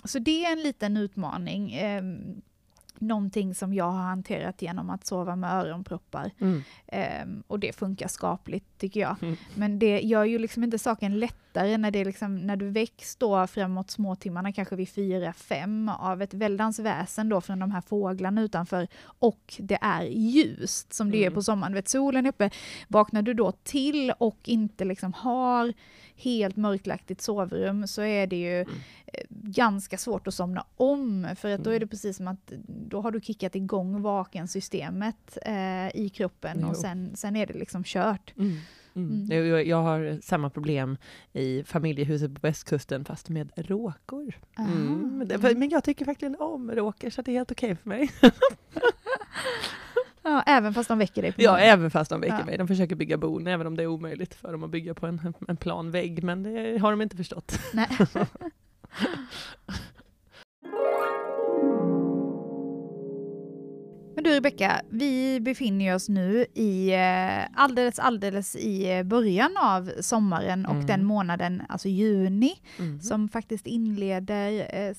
så 0.04 0.18
det 0.18 0.44
är 0.44 0.52
en 0.52 0.62
liten 0.62 0.96
utmaning. 0.96 1.74
Um, 3.00 3.06
någonting 3.08 3.54
som 3.54 3.74
jag 3.74 3.90
har 3.90 4.02
hanterat 4.02 4.62
genom 4.62 4.90
att 4.90 5.06
sova 5.06 5.36
med 5.36 5.52
öronproppar. 5.52 6.30
Mm. 6.40 6.62
Ehm, 6.86 7.42
och 7.46 7.58
det 7.58 7.76
funkar 7.76 8.08
skapligt 8.08 8.78
tycker 8.78 9.00
jag. 9.00 9.16
Mm. 9.22 9.36
Men 9.54 9.78
det 9.78 10.00
gör 10.00 10.24
ju 10.24 10.38
liksom 10.38 10.64
inte 10.64 10.78
saken 10.78 11.18
lättare 11.18 11.78
när, 11.78 11.90
det 11.90 11.98
är 11.98 12.04
liksom, 12.04 12.36
när 12.36 12.56
du 12.56 12.68
väcks 12.68 13.16
då 13.16 13.46
framåt 13.46 13.90
småtimmarna, 13.90 14.52
kanske 14.52 14.76
vid 14.76 14.88
fyra, 14.88 15.32
fem, 15.32 15.88
av 15.88 16.22
ett 16.22 16.34
väldans 16.34 16.78
väsen 16.78 17.28
då 17.28 17.40
från 17.40 17.58
de 17.58 17.70
här 17.70 17.80
fåglarna 17.80 18.42
utanför 18.42 18.88
och 19.04 19.54
det 19.58 19.78
är 19.80 20.02
ljust 20.02 20.92
som 20.92 21.10
det 21.10 21.18
är 21.18 21.22
Mm. 21.22 21.34
på 21.34 21.42
sommaren. 21.42 21.74
Vet, 21.74 21.88
solen 21.88 22.26
är 22.26 22.28
uppe. 22.30 22.50
Vaknar 22.88 23.22
du 23.22 23.34
då 23.34 23.52
till 23.52 24.12
och 24.18 24.38
inte 24.44 24.84
liksom 24.84 25.12
har 25.12 25.72
helt 26.16 26.56
mörklagt 26.56 27.09
ditt 27.09 27.21
sovrum 27.21 27.87
så 27.87 28.02
är 28.02 28.26
det 28.26 28.37
ju 28.37 28.61
Mm. 28.61 28.75
eh, 29.06 29.21
ganska 29.30 29.99
svårt 29.99 30.26
att 30.26 30.35
somna 30.35 30.64
om 30.76 31.28
för 31.37 31.50
att 31.54 31.64
då 31.64 31.71
är 31.71 31.75
Mm. 31.76 31.80
det 31.80 31.87
precis 31.90 32.16
som 32.16 32.28
att 32.28 32.52
då 32.66 33.00
har 33.00 33.11
du 33.11 33.21
kickat 33.21 33.54
igång 33.56 34.02
vakensystemet 34.02 35.38
eh, 35.42 35.97
i 35.97 36.11
kroppen 36.14 36.59
Jo. 36.61 36.68
och 36.68 36.76
sen, 36.76 37.16
sen 37.16 37.37
är 37.37 37.47
det 37.47 37.54
liksom 37.54 37.85
kört. 37.85 38.33
Mm. 38.38 38.56
Mm. 38.97 39.23
Mm. 39.30 39.47
Jag, 39.49 39.66
jag- 39.66 39.83
har 39.83 40.18
samma 40.23 40.50
problem 40.50 40.97
i 41.33 41.64
familjehuset 41.64 42.35
på 42.35 42.38
västkusten 42.42 43.04
fast 43.04 43.28
med 43.28 43.52
råkor. 43.56 44.35
Mm. 44.59 45.25
Men, 45.59 45.68
jag 45.71 45.85
tycker 45.85 46.04
verkligen 46.04 46.37
om 46.40 46.71
råkor 46.71 47.11
så 47.11 47.23
det 47.23 47.30
är 47.30 47.35
helt 47.35 47.52
okej 47.52 47.76
för 47.76 47.88
mig. 47.88 48.11
Ja, 50.24 50.42
även 50.46 50.74
fast 50.74 50.88
de 50.88 50.98
väcker 50.98 51.22
dig 51.22 51.34
Ja, 51.36 51.58
även 51.58 51.90
fast 51.90 52.10
de 52.10 52.20
väcker 52.20 52.38
Ja. 52.38 52.44
mig. 52.44 52.58
De 52.58 52.68
försöker 52.68 52.96
bygga 52.96 53.16
bon, 53.18 53.46
även 53.46 53.66
om 53.66 53.76
det 53.76 53.82
är 53.82 53.86
omöjligt 53.86 54.34
för 54.34 54.52
dem 54.52 54.62
att 54.64 54.70
bygga 54.70 54.94
på 54.94 55.06
en, 55.06 55.34
en 55.48 55.56
plan 55.56 55.90
vägg. 55.90 56.22
Men 56.24 56.42
det 56.42 56.78
har 56.78 56.90
de 56.90 57.02
inte 57.02 57.16
förstått. 57.16 57.58
Nej. 57.74 57.88
Men 64.14 64.24
du 64.24 64.30
Rebecka, 64.30 64.80
vi 64.90 65.40
befinner 65.40 65.94
oss 65.94 66.08
nu 66.08 66.46
i 66.54 66.92
eh, 66.94 67.44
alldeles, 67.62 67.98
alldeles 67.98 68.56
i 68.56 69.02
början 69.04 69.56
av 69.62 69.90
sommaren 70.00 70.66
och 70.66 70.74
Mm. 70.74 70.86
den 70.86 71.04
månaden, 71.04 71.62
alltså 71.68 71.88
juni, 71.88 72.52
Mm. 72.78 73.00
som 73.00 73.28
faktiskt 73.28 73.66
inleder 73.66 74.66
eh, 74.74 74.94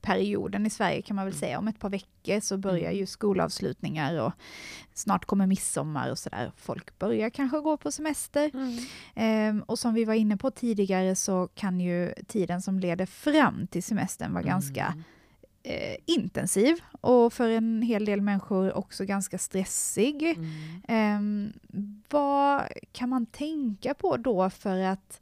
semesterperioden 0.00 0.66
i 0.66 0.70
Sverige 0.70 1.02
kan 1.02 1.16
man 1.16 1.24
väl 1.24 1.32
Mm. 1.34 1.40
säga. 1.40 1.58
Om 1.58 1.68
ett 1.68 1.78
par 1.78 1.90
veckor 1.90 2.40
så 2.40 2.58
börjar 2.58 2.90
Mm. 2.90 2.96
ju 2.96 3.06
skolavslutningar 3.06 4.20
och 4.20 4.32
snart 4.94 5.24
kommer 5.24 5.46
midsommar 5.46 6.10
och 6.10 6.18
sådär. 6.18 6.52
Folk 6.56 6.98
börjar 6.98 7.30
kanske 7.30 7.60
gå 7.60 7.76
på 7.76 7.92
semester. 7.92 8.50
Mm. 8.54 8.78
Ehm, 9.14 9.62
och 9.62 9.78
som 9.78 9.94
vi 9.94 10.04
var 10.04 10.14
inne 10.14 10.36
på 10.36 10.50
tidigare 10.50 11.14
så 11.16 11.48
kan 11.54 11.80
ju 11.80 12.12
tiden 12.26 12.62
som 12.62 12.78
leder 12.80 13.06
fram 13.06 13.66
till 13.66 13.82
semestern 13.82 14.32
vara 14.32 14.44
ganska 14.44 14.86
Mm. 14.86 15.02
eh, 15.62 15.96
intensiv 16.06 16.76
och 17.00 17.32
för 17.32 17.48
en 17.50 17.82
hel 17.82 18.04
del 18.04 18.20
människor 18.20 18.72
också 18.76 19.04
ganska 19.04 19.38
stressig. 19.38 20.22
Mm. 20.22 20.82
Ehm, 20.88 21.52
vad 22.10 22.62
kan 22.92 23.08
man 23.08 23.26
tänka 23.26 23.94
på 23.94 24.16
då 24.16 24.50
för 24.50 24.78
att 24.78 25.20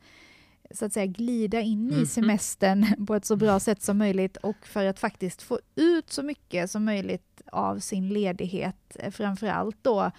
så 0.70 0.84
att 0.84 0.92
säga 0.92 1.06
glida 1.06 1.60
in 1.60 1.90
i 1.92 1.94
Mhm. 1.96 2.06
semestern 2.06 2.86
på 3.06 3.14
ett 3.14 3.24
så 3.24 3.36
bra 3.36 3.60
sätt 3.60 3.82
som 3.82 3.98
möjligt 3.98 4.36
och 4.36 4.66
för 4.66 4.84
att 4.84 4.98
faktiskt 5.00 5.42
få 5.42 5.58
ut 5.74 6.10
så 6.10 6.22
mycket 6.22 6.70
som 6.70 6.84
möjligt 6.84 7.42
av 7.52 7.78
sin 7.78 8.08
ledighet, 8.08 8.96
eh, 9.00 9.10
framförallt 9.10 9.76
då 9.82 10.10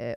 eh, 0.00 0.14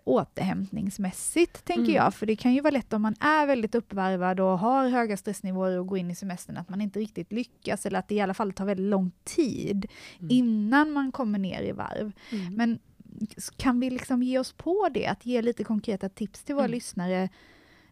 återhämtningsmässigt, 0.61 1.65
tänker 1.65 1.83
Mm. 1.83 1.95
jag. 1.95 2.13
För 2.13 2.25
det 2.25 2.35
kan 2.35 2.53
ju 2.53 2.61
vara 2.61 2.71
lätt 2.71 2.93
om 2.93 3.01
man 3.01 3.15
är 3.19 3.45
väldigt 3.45 3.75
uppvarvad 3.75 4.39
och 4.39 4.59
har 4.59 4.89
höga 4.89 5.17
stressnivåer 5.17 5.79
och 5.79 5.87
går 5.87 5.97
in 5.97 6.11
i 6.11 6.15
semestern, 6.15 6.57
att 6.57 6.69
man 6.69 6.81
inte 6.81 6.99
riktigt 6.99 7.31
lyckas 7.31 7.85
eller 7.85 7.99
att 7.99 8.07
det 8.07 8.15
i 8.15 8.21
alla 8.21 8.33
fall 8.33 8.53
tar 8.53 8.65
väldigt 8.65 8.85
lång 8.89 9.11
tid 9.23 9.85
Mm. 10.19 10.31
innan 10.31 10.91
man 10.91 11.11
kommer 11.11 11.39
ner 11.39 11.61
i 11.63 11.71
varv. 11.71 12.11
Mm. 12.31 12.53
Men 12.53 12.79
kan 13.57 13.79
vi 13.79 13.89
liksom 13.89 14.23
ge 14.23 14.39
oss 14.39 14.53
på 14.53 14.89
det, 14.93 15.07
att 15.07 15.25
ge 15.25 15.41
lite 15.41 15.63
konkreta 15.63 16.09
tips 16.09 16.43
till 16.43 16.55
våra 16.55 16.65
Mm. 16.65 16.71
lyssnare 16.75 17.29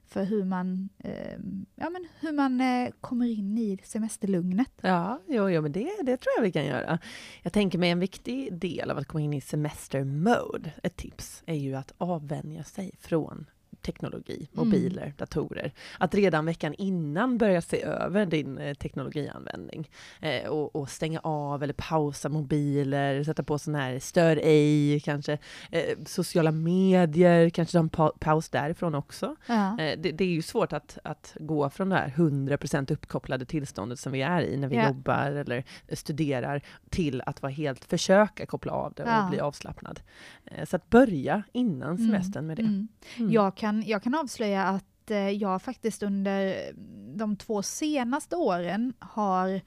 för 0.10 0.24
hur 0.24 0.46
man, 0.46 0.90
eh, 0.98 1.38
ja, 1.76 1.90
men 1.90 2.08
hur 2.20 2.32
man 2.32 2.62
eh, 2.62 2.92
kommer 3.02 3.26
in 3.26 3.58
i 3.58 3.78
semesterlugnet? 3.84 4.72
Ja, 4.82 5.22
jo, 5.28 5.50
jo, 5.50 5.62
men 5.62 5.72
det, 5.72 5.90
det 6.04 6.18
tror 6.18 6.34
jag 6.38 6.44
vi 6.44 6.52
kan 6.52 6.66
göra. 6.66 7.00
Jag 7.44 7.54
tänker 7.54 7.78
mig 7.78 7.90
en 7.90 8.00
viktig 8.00 8.54
del 8.54 8.92
av 8.92 8.98
att 8.98 9.08
komma 9.08 9.22
in 9.22 9.34
i 9.34 9.42
semestermode. 9.42 10.72
ett 10.84 10.96
tips, 10.96 11.44
är 11.46 11.56
ju 11.56 11.76
att 11.76 11.94
avvänja 11.98 12.64
sig 12.64 12.92
från 13.00 13.46
teknologi, 13.82 14.48
mobiler, 14.52 15.14
datorer. 15.18 15.72
Att 15.98 16.16
redan 16.16 16.46
veckan 16.46 16.74
innan 16.74 17.38
börja 17.38 17.62
se 17.62 17.84
över 17.84 18.26
din 18.26 18.58
eh, 18.58 18.74
teknologianvändning 18.74 19.90
eh, 20.22 20.48
och, 20.50 20.76
och 20.76 20.90
stänga 20.90 21.20
av 21.24 21.64
eller 21.64 21.74
pausa 21.74 22.30
mobiler, 22.30 23.24
sätta 23.24 23.44
på 23.44 23.60
sån 23.60 23.76
här 23.76 24.00
stör 24.00 24.40
ej, 24.44 25.00
kanske 25.00 25.38
eh, 25.72 25.98
sociala 26.06 26.52
medier, 26.52 27.50
kanske 27.50 27.72
ta 27.74 27.80
en 27.80 27.90
pa 27.90 28.12
paus 28.20 28.50
därifrån 28.50 28.96
också. 28.96 29.36
Ja. 29.48 29.80
Eh, 29.80 30.00
Det, 30.00 30.12
det 30.12 30.24
är 30.24 30.28
ju 30.30 30.42
svårt 30.42 30.74
att, 30.74 30.98
att 31.04 31.36
gå 31.40 31.70
från 31.70 31.90
det 31.90 31.96
här 31.96 32.10
100% 32.16 32.92
uppkopplade 32.94 33.46
tillståndet 33.46 34.00
som 34.00 34.12
vi 34.12 34.22
är 34.22 34.42
i 34.42 34.58
när 34.58 34.68
vi 34.68 34.76
Ja. 34.76 34.88
jobbar 34.88 35.32
eller 35.32 35.64
studerar 35.94 36.62
till 36.90 37.22
att 37.26 37.42
vara 37.42 37.52
helt 37.52 37.86
försöka 37.86 38.46
koppla 38.46 38.72
av 38.72 38.94
det 38.96 39.04
och 39.04 39.10
Ja. 39.10 39.28
bli 39.30 39.40
avslappnad. 39.40 40.00
Eh, 40.46 40.66
Så 40.66 40.76
att 40.76 40.90
börja 40.90 41.44
innan 41.52 41.98
semestern 41.98 42.48
med 42.48 42.58
det. 42.58 42.64
Mm. 42.64 42.88
Mm. 43.18 43.32
Jag, 43.32 43.56
kan, 43.58 43.69
jag 43.86 44.04
kan 44.04 44.16
avslöja 44.16 44.64
att 44.64 45.12
eh, 45.12 45.30
jag 45.30 45.62
faktiskt 45.62 46.04
under 46.04 46.72
de 47.18 47.36
två 47.36 47.62
senaste 47.62 48.36
åren 48.36 48.94
har 49.00 49.62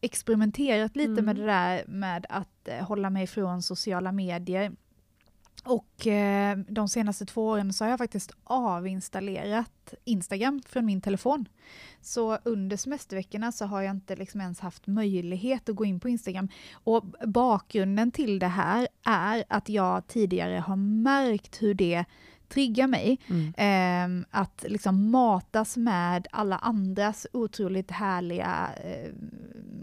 experimenterat 0.00 0.96
lite 0.96 1.10
Mm. 1.12 1.24
med 1.24 1.36
det 1.36 1.46
där 1.46 1.84
med 1.86 2.26
att 2.28 2.68
eh, 2.68 2.86
hålla 2.86 3.10
mig 3.10 3.26
från 3.26 3.62
sociala 3.62 4.12
medier. 4.12 4.72
Och 5.64 6.06
eh, 6.06 6.58
de 6.68 6.88
senaste 6.88 7.26
två 7.26 7.46
åren 7.46 7.72
så 7.72 7.84
har 7.84 7.90
jag 7.90 7.98
faktiskt 7.98 8.30
avinstallerat 8.44 9.94
Instagram 10.04 10.62
från 10.66 10.86
min 10.86 11.00
telefon. 11.00 11.48
Så 12.00 12.38
under 12.44 12.76
semesterveckorna 12.76 13.52
så 13.52 13.64
har 13.64 13.82
jag 13.82 13.90
inte 13.90 14.16
liksom 14.16 14.40
ens 14.40 14.60
haft 14.60 14.86
möjlighet 14.86 15.68
att 15.68 15.76
gå 15.76 15.84
in 15.84 16.00
på 16.00 16.08
Instagram. 16.08 16.48
Och 16.74 17.04
bakgrunden 17.26 18.10
till 18.10 18.38
det 18.38 18.46
här 18.46 18.88
är 19.04 19.44
att 19.48 19.68
jag 19.68 20.06
tidigare 20.06 20.58
har 20.58 20.76
märkt 20.76 21.62
hur 21.62 21.74
det 21.74 22.04
triggar 22.48 22.86
mig. 22.86 23.18
Mm. 23.28 23.52
Ehm, 23.56 24.24
att 24.30 24.64
liksom 24.68 25.10
matas 25.10 25.76
med 25.76 26.26
alla 26.30 26.56
andras 26.56 27.26
otroligt 27.32 27.90
härliga 27.90 28.68
eh, 28.84 29.10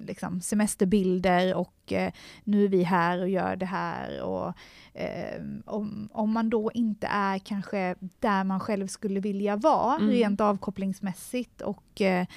liksom 0.08 0.42
semesterbilder 0.42 1.56
och 1.56 1.94
eh, 1.94 2.14
nu 2.44 2.64
är 2.64 2.68
vi 2.68 2.84
här 2.84 3.22
och 3.22 3.30
gör 3.30 3.56
det 3.56 3.66
här 3.66 4.22
och, 4.22 4.54
ehm, 4.94 5.64
och, 5.66 5.86
om 6.12 6.32
man 6.32 6.50
då 6.50 6.72
inte 6.74 7.08
är 7.08 7.40
kanske 7.40 7.96
där 8.20 8.44
man 8.44 8.60
själv 8.60 8.88
skulle 8.88 9.20
vilja 9.20 9.56
vara 9.56 9.96
Mm. 9.96 10.10
rent 10.10 10.42
avkopplingsmässigt 10.42 11.62
och 11.62 12.02
eh, 12.02 12.22
eh, 12.22 12.28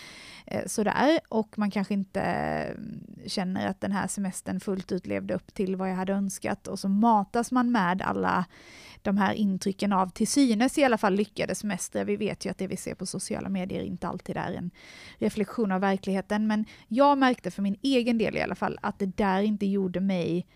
Eh, 0.46 0.66
sådär 0.66 1.20
och 1.28 1.59
man 1.59 1.70
kanske 1.70 1.94
inte 1.94 2.20
mm, 2.20 3.00
känner 3.26 3.68
att 3.68 3.80
den 3.80 3.92
här 3.92 4.06
semestern 4.06 4.61
fullt 4.61 4.92
ut 4.92 5.06
levde 5.06 5.35
upp 5.35 5.54
till 5.54 5.76
vad 5.76 5.90
jag 5.90 5.96
hade 5.96 6.12
önskat. 6.12 6.68
Och 6.68 6.78
så 6.78 6.88
matas 6.88 7.52
man 7.52 7.72
med 7.72 8.02
alla 8.02 8.44
de 9.02 9.16
här 9.18 9.32
intrycken 9.32 9.92
av 9.92 10.09
till 10.09 10.28
synes 10.28 10.78
i 10.78 10.85
alla 10.85 10.98
fall 10.98 11.14
lyckade 11.14 11.54
semestrar. 11.54 12.04
Vi 12.04 12.16
vet 12.16 12.46
ju 12.46 12.50
att 12.50 12.59
det 12.59 12.66
vi 12.66 12.76
ser 12.76 12.94
på 12.94 13.06
sociala 13.06 13.48
medier 13.48 13.82
inte 13.82 14.09
alltid 14.09 14.37
är 14.37 14.52
en 14.52 14.70
reflektion 15.18 15.72
av 15.72 15.80
verkligheten. 15.80 16.46
Men 16.46 16.64
jag 16.88 17.18
märkte 17.18 17.50
för 17.50 17.62
min 17.62 17.76
egen 17.82 18.18
del 18.18 18.37
i 18.37 18.42
alla 18.42 18.54
fall 18.54 18.78
att 18.82 18.98
det 18.98 19.16
där 19.16 19.42
inte 19.42 19.66
gjorde 19.66 20.00
mig 20.00 20.46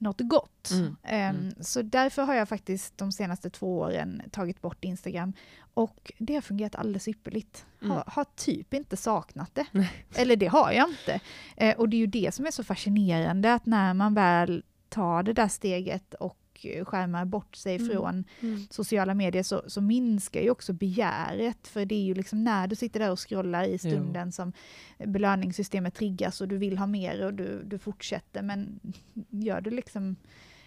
något 0.00 0.20
gott. 0.20 0.70
Mm, 0.70 0.96
Ehm, 1.02 1.36
mm. 1.36 1.54
Så 1.60 1.82
därför 1.82 2.22
har 2.22 2.34
jag 2.34 2.48
faktiskt 2.48 2.98
de 2.98 3.12
senaste 3.12 3.50
två 3.50 3.78
åren 3.78 4.22
tagit 4.30 4.60
bort 4.60 4.84
Instagram 4.84 5.32
och 5.74 6.12
det 6.18 6.34
har 6.34 6.40
fungerat 6.40 6.74
alldeles 6.74 7.08
ypperligt. 7.08 7.66
Mm. 7.82 7.90
Har, 7.96 8.04
har 8.06 8.26
typ 8.36 8.74
inte 8.74 8.96
saknat 8.96 9.54
det. 9.54 9.66
Eller 10.14 10.36
det 10.36 10.46
har 10.46 10.72
jag 10.72 10.88
inte. 10.88 11.20
Eh, 11.56 11.76
och 11.76 11.88
det 11.88 11.96
är 11.96 11.98
ju 11.98 12.06
det 12.06 12.34
som 12.34 12.46
är 12.46 12.50
så 12.50 12.64
fascinerande 12.64 13.54
att 13.54 13.66
när 13.66 13.94
man 13.94 14.14
väl 14.14 14.64
tar 14.88 15.22
det 15.22 15.32
där 15.32 15.48
steget 15.48 16.14
och 16.14 16.36
eh, 16.66 16.84
skärmar 16.84 17.24
bort 17.24 17.56
sig 17.56 17.76
Mm. 17.76 17.88
från 17.90 18.24
Mm. 18.40 18.66
sociala 18.70 19.14
medier 19.14 19.42
så, 19.42 19.62
så 19.66 19.80
minskar 19.80 20.40
ju 20.40 20.50
också 20.50 20.72
begäret. 20.72 21.68
För 21.68 21.84
det 21.84 21.94
är 21.94 22.02
ju 22.04 22.14
liksom 22.14 22.44
när 22.44 22.66
du 22.66 22.76
sitter 22.76 23.00
där 23.00 23.10
och 23.10 23.28
scrollar 23.28 23.64
i 23.64 23.78
stunden 23.78 24.32
som 24.32 24.52
belöningssystemet 24.98 25.94
triggas 25.94 26.40
och 26.40 26.48
du 26.48 26.56
vill 26.56 26.78
ha 26.78 26.86
mer 26.86 27.24
och 27.26 27.34
du, 27.34 27.62
du 27.64 27.78
fortsätter. 27.78 28.42
Men 28.42 28.80
gör 29.30 29.60
du 29.60 29.70
liksom 29.70 30.02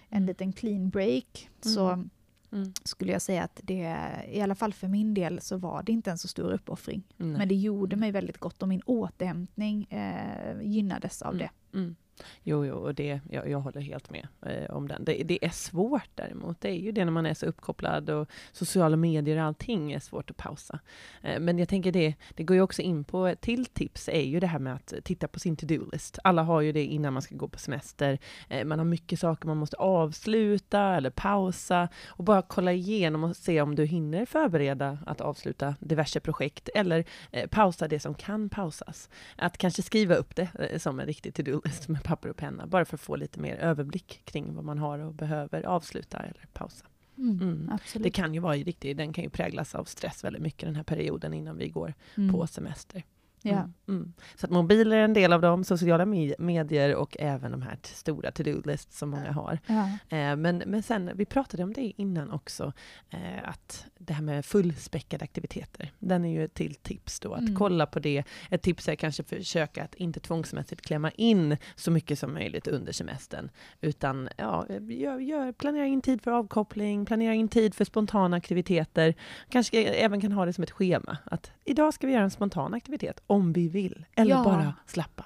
en 0.10 0.18
Mm. 0.18 0.28
liten 0.28 0.54
clean 0.54 0.90
break 0.90 1.50
så 1.62 1.88
Mm. 1.90 2.10
Mm. 2.52 2.74
skulle 2.84 3.12
jag 3.12 3.22
säga 3.22 3.44
att 3.44 3.60
det, 3.64 3.98
i 4.32 4.42
alla 4.42 4.56
fall 4.56 4.74
för 4.74 4.88
min 4.88 5.14
del, 5.14 5.42
så 5.42 5.58
var 5.58 5.84
det 5.84 5.92
inte 5.92 6.12
en 6.12 6.18
så 6.18 6.28
stor 6.28 6.52
uppoffring. 6.52 7.04
Nej. 7.18 7.38
Men 7.38 7.48
det 7.48 7.56
gjorde 7.56 7.96
mig 7.96 8.12
väldigt 8.12 8.38
gott 8.38 8.62
och 8.62 8.68
min 8.70 8.82
återhämtning 8.86 9.84
eh, 9.90 10.62
gynnades 10.62 11.22
av 11.22 11.34
Mm. 11.34 11.48
det. 11.72 11.96
Jo, 12.44 12.66
jo, 12.66 12.76
och 12.76 12.96
det, 12.96 13.22
jag, 13.30 13.50
jag 13.50 13.60
håller 13.60 13.82
helt 13.82 14.10
med 14.10 14.28
eh, 14.46 14.76
om 14.76 14.88
den. 14.88 15.06
Det, 15.06 15.24
det 15.24 15.46
är 15.46 15.50
svårt 15.50 16.10
däremot. 16.16 16.62
Det 16.62 16.70
är 16.70 16.80
ju 16.80 16.92
det 16.92 17.06
när 17.06 17.12
man 17.12 17.26
är 17.26 17.34
så 17.34 17.46
uppkopplad 17.46 18.10
och 18.10 18.30
sociala 18.52 18.98
medier 18.98 19.38
och 19.38 19.44
allting 19.44 19.92
är 19.92 20.00
svårt 20.00 20.30
att 20.30 20.38
pausa. 20.38 20.80
Eh, 21.22 21.40
men 21.40 21.60
jag 21.60 21.70
tänker 21.70 21.92
det, 21.92 22.16
det 22.36 22.44
går 22.44 22.56
ju 22.56 22.62
också 22.62 22.82
in 22.82 23.04
på 23.04 23.28
ett 23.28 23.42
till 23.42 23.66
tips 23.66 24.10
är 24.10 24.22
ju 24.22 24.40
det 24.40 24.48
här 24.48 24.60
med 24.60 24.74
att 24.74 24.94
titta 25.04 25.28
på 25.28 25.40
sin 25.40 25.56
to-do-list. 25.56 26.20
Alla 26.24 26.44
har 26.44 26.62
ju 26.62 26.72
det 26.72 26.86
innan 26.86 27.14
man 27.14 27.22
ska 27.22 27.36
gå 27.36 27.48
på 27.48 27.60
semester. 27.60 28.20
Eh, 28.50 28.66
man 28.66 28.80
har 28.80 28.86
mycket 28.86 29.20
saker 29.20 29.48
man 29.48 29.58
måste 29.58 29.78
avsluta 29.78 30.82
eller 30.82 31.10
pausa 31.10 31.90
och 32.08 32.24
bara 32.24 32.42
kolla 32.42 32.74
igenom 32.74 33.24
och 33.24 33.36
se 33.36 33.62
om 33.62 33.76
du 33.76 33.86
hinner 33.86 34.26
förbereda 34.26 34.98
att 35.06 35.22
avsluta 35.22 35.76
diverse 35.80 36.20
projekt 36.20 36.70
eller 36.76 37.06
eh, 37.32 37.50
pausa 37.50 37.88
det 37.88 38.00
som 38.00 38.14
kan 38.16 38.50
pausas. 38.50 39.10
Att 39.36 39.58
kanske 39.58 39.82
skriva 39.82 40.16
upp 40.16 40.36
det 40.36 40.48
eh, 40.60 40.80
som 40.80 41.00
en 41.00 41.06
riktig 41.06 41.34
to-do-list 41.34 41.88
med 41.88 42.03
papper 42.04 42.30
och 42.30 42.38
penna, 42.38 42.68
bara 42.68 42.86
för 42.86 42.98
att 42.98 43.02
få 43.02 43.16
lite 43.16 43.40
mer 43.40 43.56
överblick 43.56 44.22
kring 44.26 44.56
vad 44.56 44.66
man 44.66 44.78
har 44.78 45.00
och 45.00 45.14
behöver 45.14 45.64
avsluta 45.64 46.18
eller 46.18 46.46
pausa. 46.54 46.86
Mm, 47.18 47.42
Mm. 47.42 47.78
Det 48.04 48.10
kan 48.10 48.34
ju 48.34 48.40
vara 48.40 48.54
riktigt, 48.56 48.98
den 48.98 49.14
kan 49.14 49.24
ju 49.24 49.30
präglas 49.30 49.76
av 49.76 49.84
stress 49.84 50.24
väldigt 50.24 50.42
mycket 50.42 50.68
den 50.68 50.76
här 50.76 50.84
perioden 50.84 51.34
innan 51.34 51.58
vi 51.58 51.70
går 51.70 51.94
Mm. 52.18 52.34
på 52.34 52.48
semester. 52.48 53.04
Ja. 53.46 53.52
Mm, 53.52 53.74
mm. 53.88 54.14
Så 54.36 54.46
att 54.46 54.52
mobiler 54.52 54.98
är 54.98 55.02
en 55.04 55.14
del 55.14 55.34
av 55.34 55.42
dem, 55.42 55.64
sociala 55.64 56.06
me- 56.06 56.36
medier 56.40 56.96
och 56.96 57.18
även 57.20 57.52
de 57.52 57.62
här 57.62 57.78
stora 57.84 58.32
to-do-list 58.32 58.94
som 58.94 59.10
många 59.10 59.32
har. 59.32 59.60
Ja. 59.68 59.84
Eh, 60.18 60.36
men, 60.36 60.64
men 60.66 60.84
sen, 60.84 61.12
vi 61.16 61.26
pratade 61.26 61.64
om 61.64 61.74
det 61.74 61.94
innan 61.98 62.32
också, 62.32 62.74
eh, 63.10 63.50
att 63.50 63.86
det 63.98 64.14
här 64.14 64.22
med 64.24 64.46
fullspäckade 64.46 65.24
aktiviteter, 65.24 65.92
den 66.00 66.26
är 66.26 66.30
ju 66.30 66.44
ett 66.46 66.54
till 66.54 66.76
tips 66.76 67.20
då, 67.20 67.34
att 67.34 67.40
Mm. 67.42 67.56
kolla 67.56 67.86
på 67.86 68.00
det. 68.00 68.24
Ett 68.50 68.62
tips 68.62 68.88
är 68.88 68.96
kanske 68.96 69.24
försöka 69.24 69.84
att 69.84 69.96
inte 69.96 70.20
tvångsmässigt 70.20 70.82
klämma 70.82 71.12
in 71.12 71.58
så 71.76 71.92
mycket 71.92 72.20
som 72.20 72.34
möjligt 72.34 72.68
under 72.68 72.92
semestern, 72.92 73.50
utan 73.82 74.30
ja, 74.38 74.66
gör, 74.70 75.20
gör, 75.20 75.52
planera 75.52 75.86
in 75.86 76.02
tid 76.02 76.22
för 76.22 76.32
avkoppling, 76.32 77.06
planera 77.06 77.34
in 77.34 77.48
tid 77.48 77.76
för 77.76 77.86
spontana 77.86 78.38
aktiviteter, 78.38 79.14
kanske 79.50 79.84
även 79.84 80.22
kan 80.22 80.32
ha 80.32 80.46
det 80.46 80.54
som 80.54 80.64
ett 80.64 80.72
schema, 80.72 81.18
att 81.26 81.52
idag 81.66 81.94
ska 81.94 82.08
vi 82.08 82.14
göra 82.14 82.24
en 82.24 82.32
spontan 82.32 82.74
aktivitet, 82.74 83.20
om 83.28 83.54
vi 83.54 83.68
vill, 83.70 84.06
eller 84.16 84.32
Ja. 84.32 84.44
bara 84.44 84.74
slappa. 84.86 85.26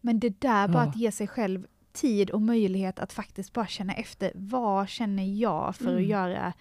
Men 0.00 0.20
det 0.20 0.40
där, 0.40 0.68
bara 0.68 0.84
Ja. 0.84 0.88
att 0.90 0.96
ge 0.96 1.12
sig 1.12 1.26
själv 1.28 1.66
tid 1.92 2.30
och 2.30 2.42
möjlighet 2.42 2.98
att 2.98 3.12
faktiskt 3.12 3.52
bara 3.52 3.66
känna 3.66 3.94
efter, 3.94 4.32
vad 4.34 4.88
känner 4.88 5.24
jag 5.40 5.76
för 5.76 5.84
att 5.84 5.90
Mm. 5.90 6.04
göra 6.10 6.52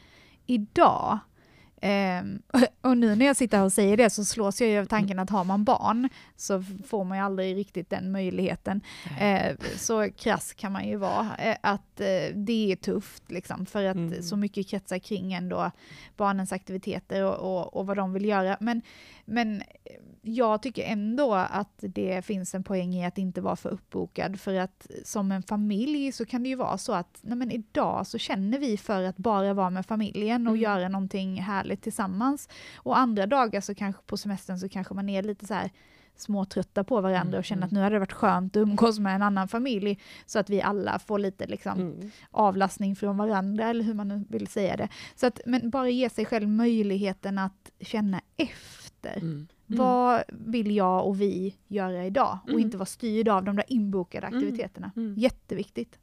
idag? 0.46 1.20
Ehm, 1.82 2.42
och 2.82 2.98
nu 2.98 3.16
när 3.16 3.26
jag 3.26 3.36
sitter 3.36 3.58
här 3.58 3.66
och 3.66 3.74
säger 3.74 3.98
det 3.98 4.10
så 4.10 4.26
slås 4.26 4.62
jag 4.62 4.70
ju 4.70 4.80
av 4.80 4.86
tanken 4.86 5.20
att 5.20 5.30
har 5.30 5.44
man 5.44 5.64
barn 5.64 6.10
så 6.36 6.64
får 6.88 7.04
man 7.04 7.18
ju 7.18 7.24
aldrig 7.24 7.56
riktigt 7.58 7.90
den 7.90 8.12
möjligheten. 8.12 8.82
Eh, 9.20 9.56
så 9.78 10.10
krass 10.12 10.54
kan 10.54 10.72
man 10.72 10.88
ju 10.88 10.96
vara. 10.96 11.36
Eh, 11.40 11.56
att 11.62 12.02
eh, 12.02 12.36
det 12.36 12.72
är 12.72 12.76
tufft 12.76 13.32
liksom, 13.32 13.66
för 13.66 13.84
att 13.86 13.96
Mm. 13.96 14.24
så 14.24 14.36
mycket 14.38 14.68
kretsar 14.70 15.00
kring 15.00 15.34
ändå 15.34 15.72
barnens 16.18 16.52
aktiviteter 16.54 17.24
och, 17.24 17.36
och, 17.58 17.76
och 17.76 17.88
vad 17.88 17.98
de 17.98 18.14
vill 18.14 18.26
göra. 18.26 18.58
Men, 18.60 18.82
men 19.26 19.62
eh, 19.62 19.66
jag 20.22 20.62
tycker 20.62 20.84
ändå 20.84 21.34
att 21.34 21.74
det 21.80 22.26
finns 22.26 22.56
en 22.56 22.64
poäng 22.64 22.94
i 22.96 23.06
att 23.06 23.18
inte 23.18 23.42
vara 23.42 23.56
för 23.56 23.70
uppbokad. 23.70 24.40
För 24.40 24.54
att 24.54 24.88
som 25.04 25.32
en 25.32 25.44
familj 25.44 26.12
så 26.12 26.26
kan 26.26 26.44
det 26.44 26.50
ju 26.50 26.56
vara 26.56 26.78
så 26.78 26.94
att 26.94 27.20
nej 27.22 27.38
men 27.38 27.52
idag 27.52 28.08
så 28.08 28.18
känner 28.18 28.60
vi 28.60 28.78
för 28.78 29.04
att 29.04 29.18
bara 29.18 29.54
vara 29.54 29.70
med 29.70 29.86
familjen 29.86 30.48
och 30.48 30.54
Mm. 30.54 30.62
göra 30.64 30.90
någonting 30.90 31.42
härligt 31.42 31.82
tillsammans. 31.82 32.50
Och 32.76 32.98
andra 32.98 33.26
dagar 33.26 33.62
så 33.62 33.76
kanske 33.76 34.02
på 34.06 34.18
semestern 34.18 34.58
så 34.60 34.70
kanske 34.70 34.94
man 34.94 35.10
är 35.10 35.24
lite 35.24 35.46
så 35.46 35.54
här 35.54 35.70
småtrötta 36.18 36.84
på 36.84 37.02
varandra 37.02 37.22
Mm, 37.30 37.38
och 37.40 37.46
känner 37.46 37.60
mm. 37.60 37.68
att 37.68 37.72
nu 37.72 37.80
hade 37.80 37.96
det 37.96 38.00
varit 38.00 38.12
skönt 38.12 38.56
att 38.58 38.62
umgås 38.62 39.00
med 39.00 39.16
en 39.16 39.22
annan 39.22 39.48
familj 39.48 40.00
så 40.26 40.40
att 40.40 40.50
vi 40.50 40.62
alla 40.62 41.00
får 41.00 41.20
lite 41.20 41.48
liksom 41.48 41.80
Mm. 41.80 42.12
avlastning 42.32 42.96
från 42.96 43.18
varandra 43.18 43.70
eller 43.70 43.84
hur 43.84 43.94
man 43.94 44.08
nu 44.08 44.24
vill 44.30 44.48
säga 44.48 44.78
det. 44.78 44.90
Så 45.16 45.28
att, 45.28 45.40
men 45.46 45.70
bara 45.70 45.90
ge 45.90 46.10
sig 46.10 46.26
själv 46.26 46.48
möjligheten 46.50 47.38
att 47.38 47.72
känna 47.80 48.22
efter. 48.38 48.85
Mm. 49.10 49.48
Vad 49.68 50.24
vill 50.28 50.76
jag 50.76 51.08
och 51.08 51.22
vi 51.22 51.56
göra 51.68 52.06
idag? 52.06 52.40
Och 52.44 52.50
Mm. 52.50 52.62
inte 52.62 52.78
vara 52.78 52.86
styrd 52.86 53.28
av 53.28 53.44
de 53.44 53.56
där 53.56 53.66
inbokade 53.68 54.28
Mm. 54.28 54.38
aktiviteterna. 54.40 54.92
Mm. 54.96 55.16
Jätteviktigt. 55.18 56.00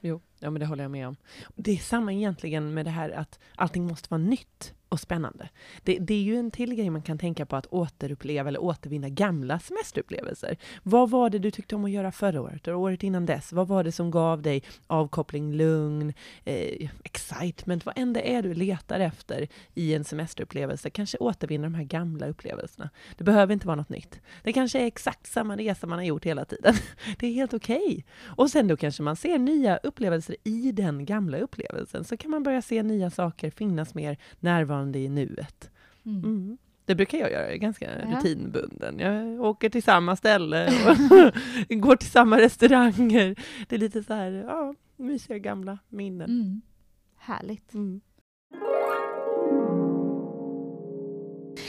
Jo, 0.00 0.20
ja 0.38 0.50
men 0.50 0.60
det 0.60 0.66
håller 0.66 0.84
jag 0.84 0.90
med 0.90 1.08
om. 1.08 1.16
Det 1.56 1.70
är 1.72 1.76
samma 1.76 2.12
egentligen 2.12 2.74
med 2.74 2.86
det 2.86 2.90
här 2.90 3.10
att 3.10 3.38
allting 3.54 3.84
måste 3.86 4.06
vara 4.10 4.18
nytt 4.22 4.74
och 4.88 5.00
spännande. 5.00 5.48
Det, 5.82 5.98
det 5.98 6.14
är 6.14 6.22
ju 6.22 6.36
en 6.36 6.50
till 6.50 6.74
grej 6.74 6.90
man 6.90 7.02
kan 7.02 7.18
tänka 7.18 7.46
på 7.46 7.56
att 7.56 7.66
återuppleva 7.66 8.48
eller 8.48 8.62
återvinna 8.62 9.08
gamla 9.08 9.58
semesterupplevelser. 9.58 10.56
Vad 10.82 11.10
var 11.10 11.30
det 11.30 11.38
du 11.38 11.50
tyckte 11.50 11.76
om 11.76 11.84
att 11.84 11.90
göra 11.90 12.12
förra 12.12 12.40
året 12.40 12.68
och 12.68 12.80
året 12.80 13.02
innan 13.02 13.26
dess? 13.26 13.52
Vad 13.52 13.68
var 13.68 13.84
det 13.84 13.92
som 13.92 14.10
gav 14.10 14.42
dig 14.42 14.62
avkoppling, 14.86 15.52
lugn, 15.52 16.12
eh, 16.44 16.90
excitement, 17.04 17.86
vad 17.86 17.98
än 17.98 18.12
det 18.12 18.34
är 18.34 18.42
du 18.42 18.54
letar 18.54 19.00
efter 19.00 19.48
i 19.74 19.94
en 19.94 20.04
semesterupplevelse? 20.04 20.90
Kanske 20.90 21.18
återvinna 21.18 21.64
de 21.64 21.74
här 21.74 21.84
gamla 21.84 22.26
upplevelserna. 22.26 22.90
Det 23.16 23.24
behöver 23.24 23.52
inte 23.52 23.66
vara 23.66 23.76
något 23.76 23.88
nytt. 23.88 24.20
Det 24.42 24.52
kanske 24.52 24.80
är 24.80 24.86
exakt 24.86 25.26
samma 25.26 25.56
resa 25.56 25.86
man 25.86 25.98
har 25.98 26.04
gjort 26.04 26.26
hela 26.26 26.44
tiden. 26.44 26.74
Det 27.18 27.26
är 27.26 27.32
helt 27.32 27.54
okej. 27.54 28.04
Och 28.24 28.50
sen 28.50 28.68
då 28.68 28.76
kanske 28.76 29.02
man 29.02 29.16
ser 29.16 29.38
nya 29.38 29.76
upplevelser 29.76 30.36
i 30.44 30.72
den 30.72 31.04
gamla 31.04 31.38
upplevelsen. 31.38 32.04
Så 32.04 32.16
kan 32.16 32.30
man 32.30 32.42
börja 32.42 32.62
se 32.62 32.82
nya 32.82 33.10
saker, 33.10 33.50
finnas 33.50 33.94
mer 33.94 34.16
närvarande 34.40 34.75
i 34.96 35.08
nuet. 35.08 35.70
Mm. 36.06 36.24
Mm. 36.24 36.58
Det 36.84 36.94
brukar 36.94 37.18
jag 37.18 37.32
göra, 37.32 37.42
jag 37.42 37.52
är 37.52 37.56
ganska 37.56 37.84
Ja. 37.84 38.16
rutinbunden. 38.18 38.98
Jag 38.98 39.40
åker 39.40 39.68
till 39.68 39.82
samma 39.82 40.16
ställe 40.16 40.66
och 41.68 41.76
går 41.80 41.96
till 41.96 42.10
samma 42.10 42.38
restauranger. 42.38 43.36
Det 43.68 43.74
är 43.76 43.80
lite 43.80 44.02
så 44.02 44.14
här, 44.14 44.30
ja, 44.30 44.74
mysiga 44.96 45.38
gamla 45.38 45.78
minnen. 45.88 46.30
Mm. 46.30 46.60
Härligt. 47.16 47.74
Mm. 47.74 48.00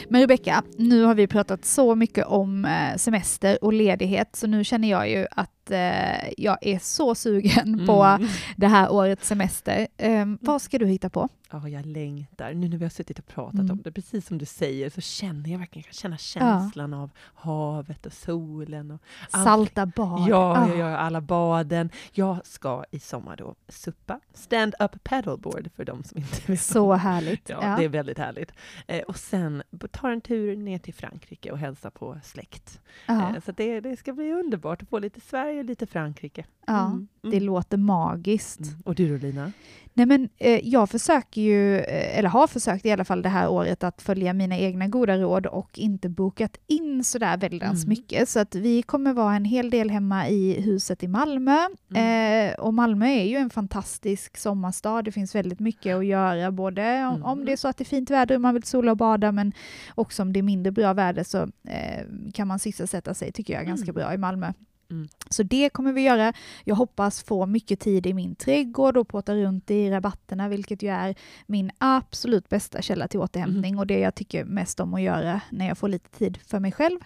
Men 0.10 0.22
Rebecka, 0.22 0.64
nu 0.78 1.04
har 1.04 1.16
vi 1.16 1.28
pratat 1.28 1.66
så 1.66 1.96
mycket 1.96 2.26
om 2.26 2.66
eh, 2.66 2.96
semester 2.98 3.58
och 3.64 3.74
ledighet 3.74 4.36
så 4.36 4.48
nu 4.48 4.64
känner 4.64 4.90
jag 4.90 5.10
ju 5.10 5.26
att 5.32 5.52
eh, 5.72 6.30
jag 6.38 6.58
är 6.62 6.80
så 6.80 7.16
sugen 7.16 7.86
på 7.88 8.04
Mm. 8.04 8.28
det 8.56 8.68
här 8.68 8.92
årets 8.92 9.28
semester. 9.28 9.88
Um, 9.98 10.38
vad 10.42 10.62
ska 10.62 10.78
du 10.78 10.86
hitta 10.86 11.10
på? 11.10 11.30
Ja, 11.52 11.68
jag 11.70 11.86
längtar. 11.86 12.54
Nu 12.54 12.70
när 12.70 12.78
vi 12.78 12.86
har 12.86 12.90
suttit 12.90 13.20
och 13.20 13.28
pratat 13.28 13.54
Mm. 13.60 13.72
om 13.72 13.82
det, 13.84 13.92
precis 13.92 14.28
som 14.28 14.38
du 14.38 14.46
säger, 14.46 14.90
så 14.90 15.02
känner 15.02 15.50
jag 15.50 15.60
verkligen, 15.60 15.84
jag 15.88 15.96
känna 15.96 16.18
känslan 16.18 16.94
av 16.94 17.10
havet 17.36 18.06
och 18.06 18.14
solen. 18.14 18.92
Och 18.92 19.02
allt. 19.32 19.44
Salta 19.44 19.86
bad. 19.86 20.30
Ja, 20.30 20.58
Ah. 20.58 20.68
jag 20.68 20.78
gör 20.78 20.92
alla 20.96 21.22
baden. 21.22 21.90
Jag 22.12 22.38
ska 22.46 22.84
i 22.92 23.00
sommar 23.00 23.36
då 23.38 23.56
suppa 23.68 24.20
stand-up 24.34 25.04
paddleboard 25.04 25.70
för 25.76 25.86
de 25.86 26.04
som 26.04 26.18
inte 26.18 26.42
vet. 26.52 26.62
Så 26.62 26.94
härligt. 26.94 27.50
Ja, 27.50 27.76
det 27.78 27.86
är 27.86 27.90
väldigt 27.90 28.18
härligt. 28.18 28.52
Eh, 28.88 29.02
och 29.02 29.18
sen 29.18 29.64
ta 29.92 30.12
en 30.12 30.22
tur 30.22 30.56
ner 30.56 30.78
till 30.80 30.94
Frankrike 30.94 31.52
och 31.52 31.58
hälsa 31.58 31.92
på 31.92 32.20
släkt. 32.24 32.80
Ja. 33.06 33.36
Eh, 33.36 33.42
så 33.46 33.52
det, 33.52 33.80
det 33.80 33.98
ska 33.98 34.14
bli 34.14 34.32
underbart 34.34 34.82
att 34.82 34.90
få 34.90 35.00
lite 35.00 35.22
Sverige 35.22 35.57
är 35.60 35.64
lite 35.64 35.86
Frankrike. 35.88 36.46
Ja, 36.68 36.86
Mm, 36.88 37.08
det 37.22 37.28
mm. 37.28 37.44
låter 37.44 37.78
magiskt. 37.78 38.60
Mm. 38.60 38.74
Och 38.86 38.96
du 38.96 39.10
då 39.18 39.28
Lina? 39.28 39.52
Nej 39.94 40.06
men 40.06 40.30
eh, 40.38 40.60
jag 40.68 40.90
försöker 40.90 41.42
ju, 41.42 41.78
eh, 41.80 42.20
eller 42.20 42.30
har 42.30 42.48
försökt 42.48 42.86
i 42.86 42.92
alla 42.92 43.06
fall 43.06 43.22
det 43.22 43.30
här 43.30 43.50
året, 43.50 43.84
att 43.84 44.02
följa 44.02 44.34
mina 44.34 44.58
egna 44.58 44.88
goda 44.88 45.18
råd 45.18 45.46
och 45.46 45.80
inte 45.80 46.10
bokat 46.10 46.58
in 46.68 47.04
sådär 47.04 47.38
väldans 47.38 47.84
Mm. 47.84 47.90
mycket. 47.90 48.30
Så 48.30 48.40
att 48.40 48.56
vi 48.56 48.82
kommer 48.82 49.14
vara 49.14 49.36
en 49.36 49.46
hel 49.46 49.70
del 49.70 49.90
hemma 49.90 50.30
i 50.30 50.62
huset 50.62 51.04
i 51.04 51.08
Malmö. 51.08 51.58
Mm. 51.96 52.50
Eh, 52.50 52.60
och 52.60 52.74
Malmö 52.74 53.06
är 53.08 53.24
ju 53.26 53.36
en 53.38 53.50
fantastisk 53.50 54.38
sommarstad. 54.38 55.02
Det 55.02 55.12
finns 55.12 55.36
väldigt 55.36 55.60
mycket 55.60 55.96
att 55.96 56.06
göra, 56.06 56.52
både 56.52 57.06
om, 57.06 57.24
om 57.24 57.32
Mm. 57.34 57.46
det 57.46 57.52
är 57.52 57.58
så 57.58 57.68
att 57.68 57.78
det 57.78 57.84
är 57.84 57.86
fint 57.86 58.10
väder 58.12 58.36
och 58.36 58.42
man 58.42 58.54
vill 58.54 58.64
sola 58.64 58.92
och 58.92 58.98
bada, 58.98 59.32
men 59.32 59.52
också 59.96 60.22
om 60.22 60.34
det 60.34 60.40
är 60.40 60.44
mindre 60.44 60.72
bra 60.72 60.94
väder 60.94 61.24
så 61.24 61.38
eh, 61.68 62.06
kan 62.34 62.48
man 62.48 62.60
sysselsätta 62.60 63.14
sig, 63.14 63.32
tycker 63.32 63.54
jag, 63.54 63.66
ganska 63.66 63.94
bra 63.94 64.14
i 64.14 64.18
Malmö. 64.18 64.54
Mm. 64.92 65.08
Så 65.30 65.44
det 65.44 65.70
kommer 65.70 65.94
vi 65.94 66.02
göra. 66.02 66.34
Jag 66.64 66.76
hoppas 66.76 67.24
få 67.24 67.46
mycket 67.46 67.80
tid 67.80 68.06
i 68.08 68.14
min 68.14 68.36
trädgård 68.36 68.98
och 68.98 69.08
påta 69.08 69.36
runt 69.36 69.72
i 69.72 69.90
rabatterna, 69.92 70.50
vilket 70.50 70.84
ju 70.84 70.90
är 70.90 71.16
min 71.46 71.72
absolut 71.78 72.50
bästa 72.50 72.82
källa 72.82 73.08
till 73.08 73.20
återhämtning 73.20 73.80
och 73.80 73.88
det 73.88 74.00
jag 74.00 74.16
tycker 74.16 74.46
mest 74.46 74.80
om 74.80 74.94
att 74.94 75.02
göra 75.02 75.42
när 75.50 75.68
jag 75.68 75.78
får 75.78 75.88
lite 75.90 76.10
tid 76.18 76.38
för 76.48 76.60
mig 76.60 76.72
själv. 76.72 77.00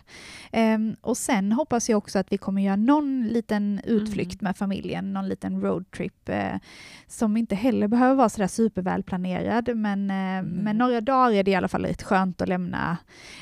Ehm, 0.51 0.95
och 1.01 1.17
sen 1.17 1.51
hoppas 1.51 1.89
jag 1.89 1.97
också 1.97 2.19
att 2.19 2.31
vi 2.31 2.37
kommer 2.37 2.61
göra 2.61 2.75
någon 2.75 3.27
liten 3.27 3.81
utflykt 3.83 4.41
med 4.41 4.57
familjen, 4.57 5.13
någon 5.13 5.27
liten 5.29 5.61
roadtrip 5.61 6.29
eh, 6.29 6.55
som 7.07 7.37
inte 7.37 7.55
heller 7.55 7.87
behöver 7.87 8.15
vara 8.15 8.29
sådär 8.29 8.47
supervälplanerad, 8.47 9.77
men 9.77 10.11
eh, 10.11 10.43
med 10.43 10.75
några 10.75 11.01
dagar 11.01 11.31
är 11.31 11.43
det 11.43 11.51
i 11.51 11.55
alla 11.55 11.67
fall 11.67 11.85
rätt 11.85 12.03
skönt 12.03 12.41
att 12.41 12.47
lämna 12.49 12.97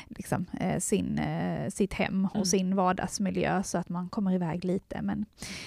liksom, 0.08 0.46
eh, 0.60 0.78
sin, 0.78 1.20
sitt 1.68 1.92
hem 1.94 2.24
och 2.24 2.36
Mm. 2.40 2.44
sin 2.46 2.76
vardagsmiljö 2.76 3.62
så 3.62 3.78
att 3.78 3.88
man 3.88 4.08
kommer 4.08 4.29
iväg 4.32 4.64
lite. 4.64 5.02
Men 5.02 5.24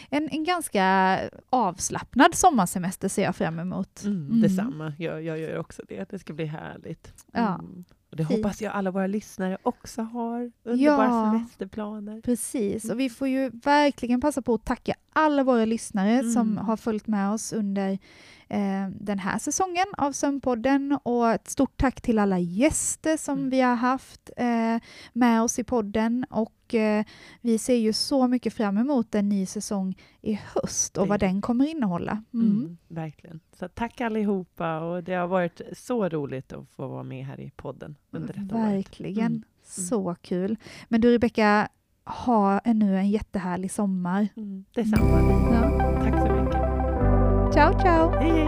en, 0.10 0.30
en 0.30 0.44
ganska 0.44 1.20
avslappnad 1.50 2.36
sommarsemester 2.36 3.08
ser 3.10 3.24
jag 3.24 3.36
fram 3.36 3.60
emot. 3.60 4.04
Mm, 4.04 4.26
Mm. 4.28 4.42
Detsamma, 4.42 4.94
jag, 5.00 5.24
jag 5.24 5.40
gör 5.40 5.58
också 5.58 5.82
det. 5.88 6.10
Det 6.10 6.20
ska 6.20 6.34
bli 6.34 6.46
härligt. 6.46 7.14
Ja. 7.32 7.54
Mm. 7.60 7.84
Och 8.12 8.18
det 8.18 8.24
hoppas 8.24 8.62
jag 8.62 8.74
alla 8.74 8.92
våra 8.92 9.08
lyssnare 9.08 9.58
också 9.64 10.02
har. 10.02 10.52
Underbara 10.64 11.06
Ja. 11.08 11.32
semesterplaner. 11.32 12.22
Precis, 12.22 12.90
och 12.90 13.00
vi 13.00 13.10
får 13.10 13.28
ju 13.28 13.50
verkligen 13.50 14.22
passa 14.22 14.42
på 14.42 14.54
att 14.54 14.66
tacka 14.66 14.94
alla 15.14 15.44
våra 15.44 15.66
lyssnare 15.66 16.24
som 16.24 16.52
Mm. 16.52 16.66
har 16.66 16.78
följt 16.78 17.08
med 17.08 17.32
oss 17.32 17.54
under 17.54 17.98
den 18.90 19.20
här 19.20 19.38
säsongen 19.40 19.86
av 19.98 20.12
Sömnpodden 20.12 20.98
och 21.04 21.32
ett 21.32 21.48
stort 21.50 21.78
tack 21.78 22.02
till 22.02 22.20
alla 22.20 22.40
gäster 22.40 23.18
som 23.18 23.38
Mm. 23.38 23.50
vi 23.50 23.62
har 23.62 23.76
haft 23.76 24.30
eh, 24.38 24.78
med 25.14 25.42
oss 25.42 25.60
i 25.60 25.64
podden 25.64 26.26
och 26.30 26.74
eh, 26.76 27.06
vi 27.42 27.58
ser 27.58 27.76
ju 27.76 27.94
så 27.94 28.28
mycket 28.28 28.54
fram 28.54 28.78
emot 28.78 29.16
en 29.16 29.30
ny 29.30 29.46
säsong 29.46 29.96
i 30.22 30.40
höst 30.54 30.98
och 30.98 31.08
vad 31.08 31.20
den 31.20 31.42
kommer 31.42 31.68
innehålla. 31.70 32.24
Mm. 32.34 32.48
Mm. 32.48 32.78
verkligen. 32.88 33.40
Så 33.60 33.68
tack 33.68 34.02
allihopa 34.02 34.80
och 34.80 35.04
det 35.04 35.14
har 35.14 35.28
varit 35.28 35.62
så 35.78 36.10
roligt 36.10 36.54
att 36.54 36.70
få 36.70 36.88
vara 36.88 37.04
med 37.04 37.26
här 37.26 37.40
i 37.40 37.52
podden 37.56 37.96
under 38.12 38.34
detta 38.34 38.56
året. 38.56 38.74
Verkligen, 38.74 39.26
Mm. 39.26 39.44
så 39.64 40.16
kul. 40.22 40.58
Men 40.90 41.02
du 41.02 41.12
Rebecka, 41.14 41.68
ha 42.06 42.60
nu 42.66 42.98
en 42.98 43.10
jättehärlig 43.10 43.72
sommar. 43.72 44.28
Mm. 44.36 44.66
Detsamma. 44.74 45.20
Ja. 45.54 45.80
Tack 46.04 46.14
så 46.14 46.24
mycket. 46.24 46.33
Ciao, 47.54 47.72
ciao! 47.84 48.12
Hej 48.20 48.32
hej! 48.32 48.48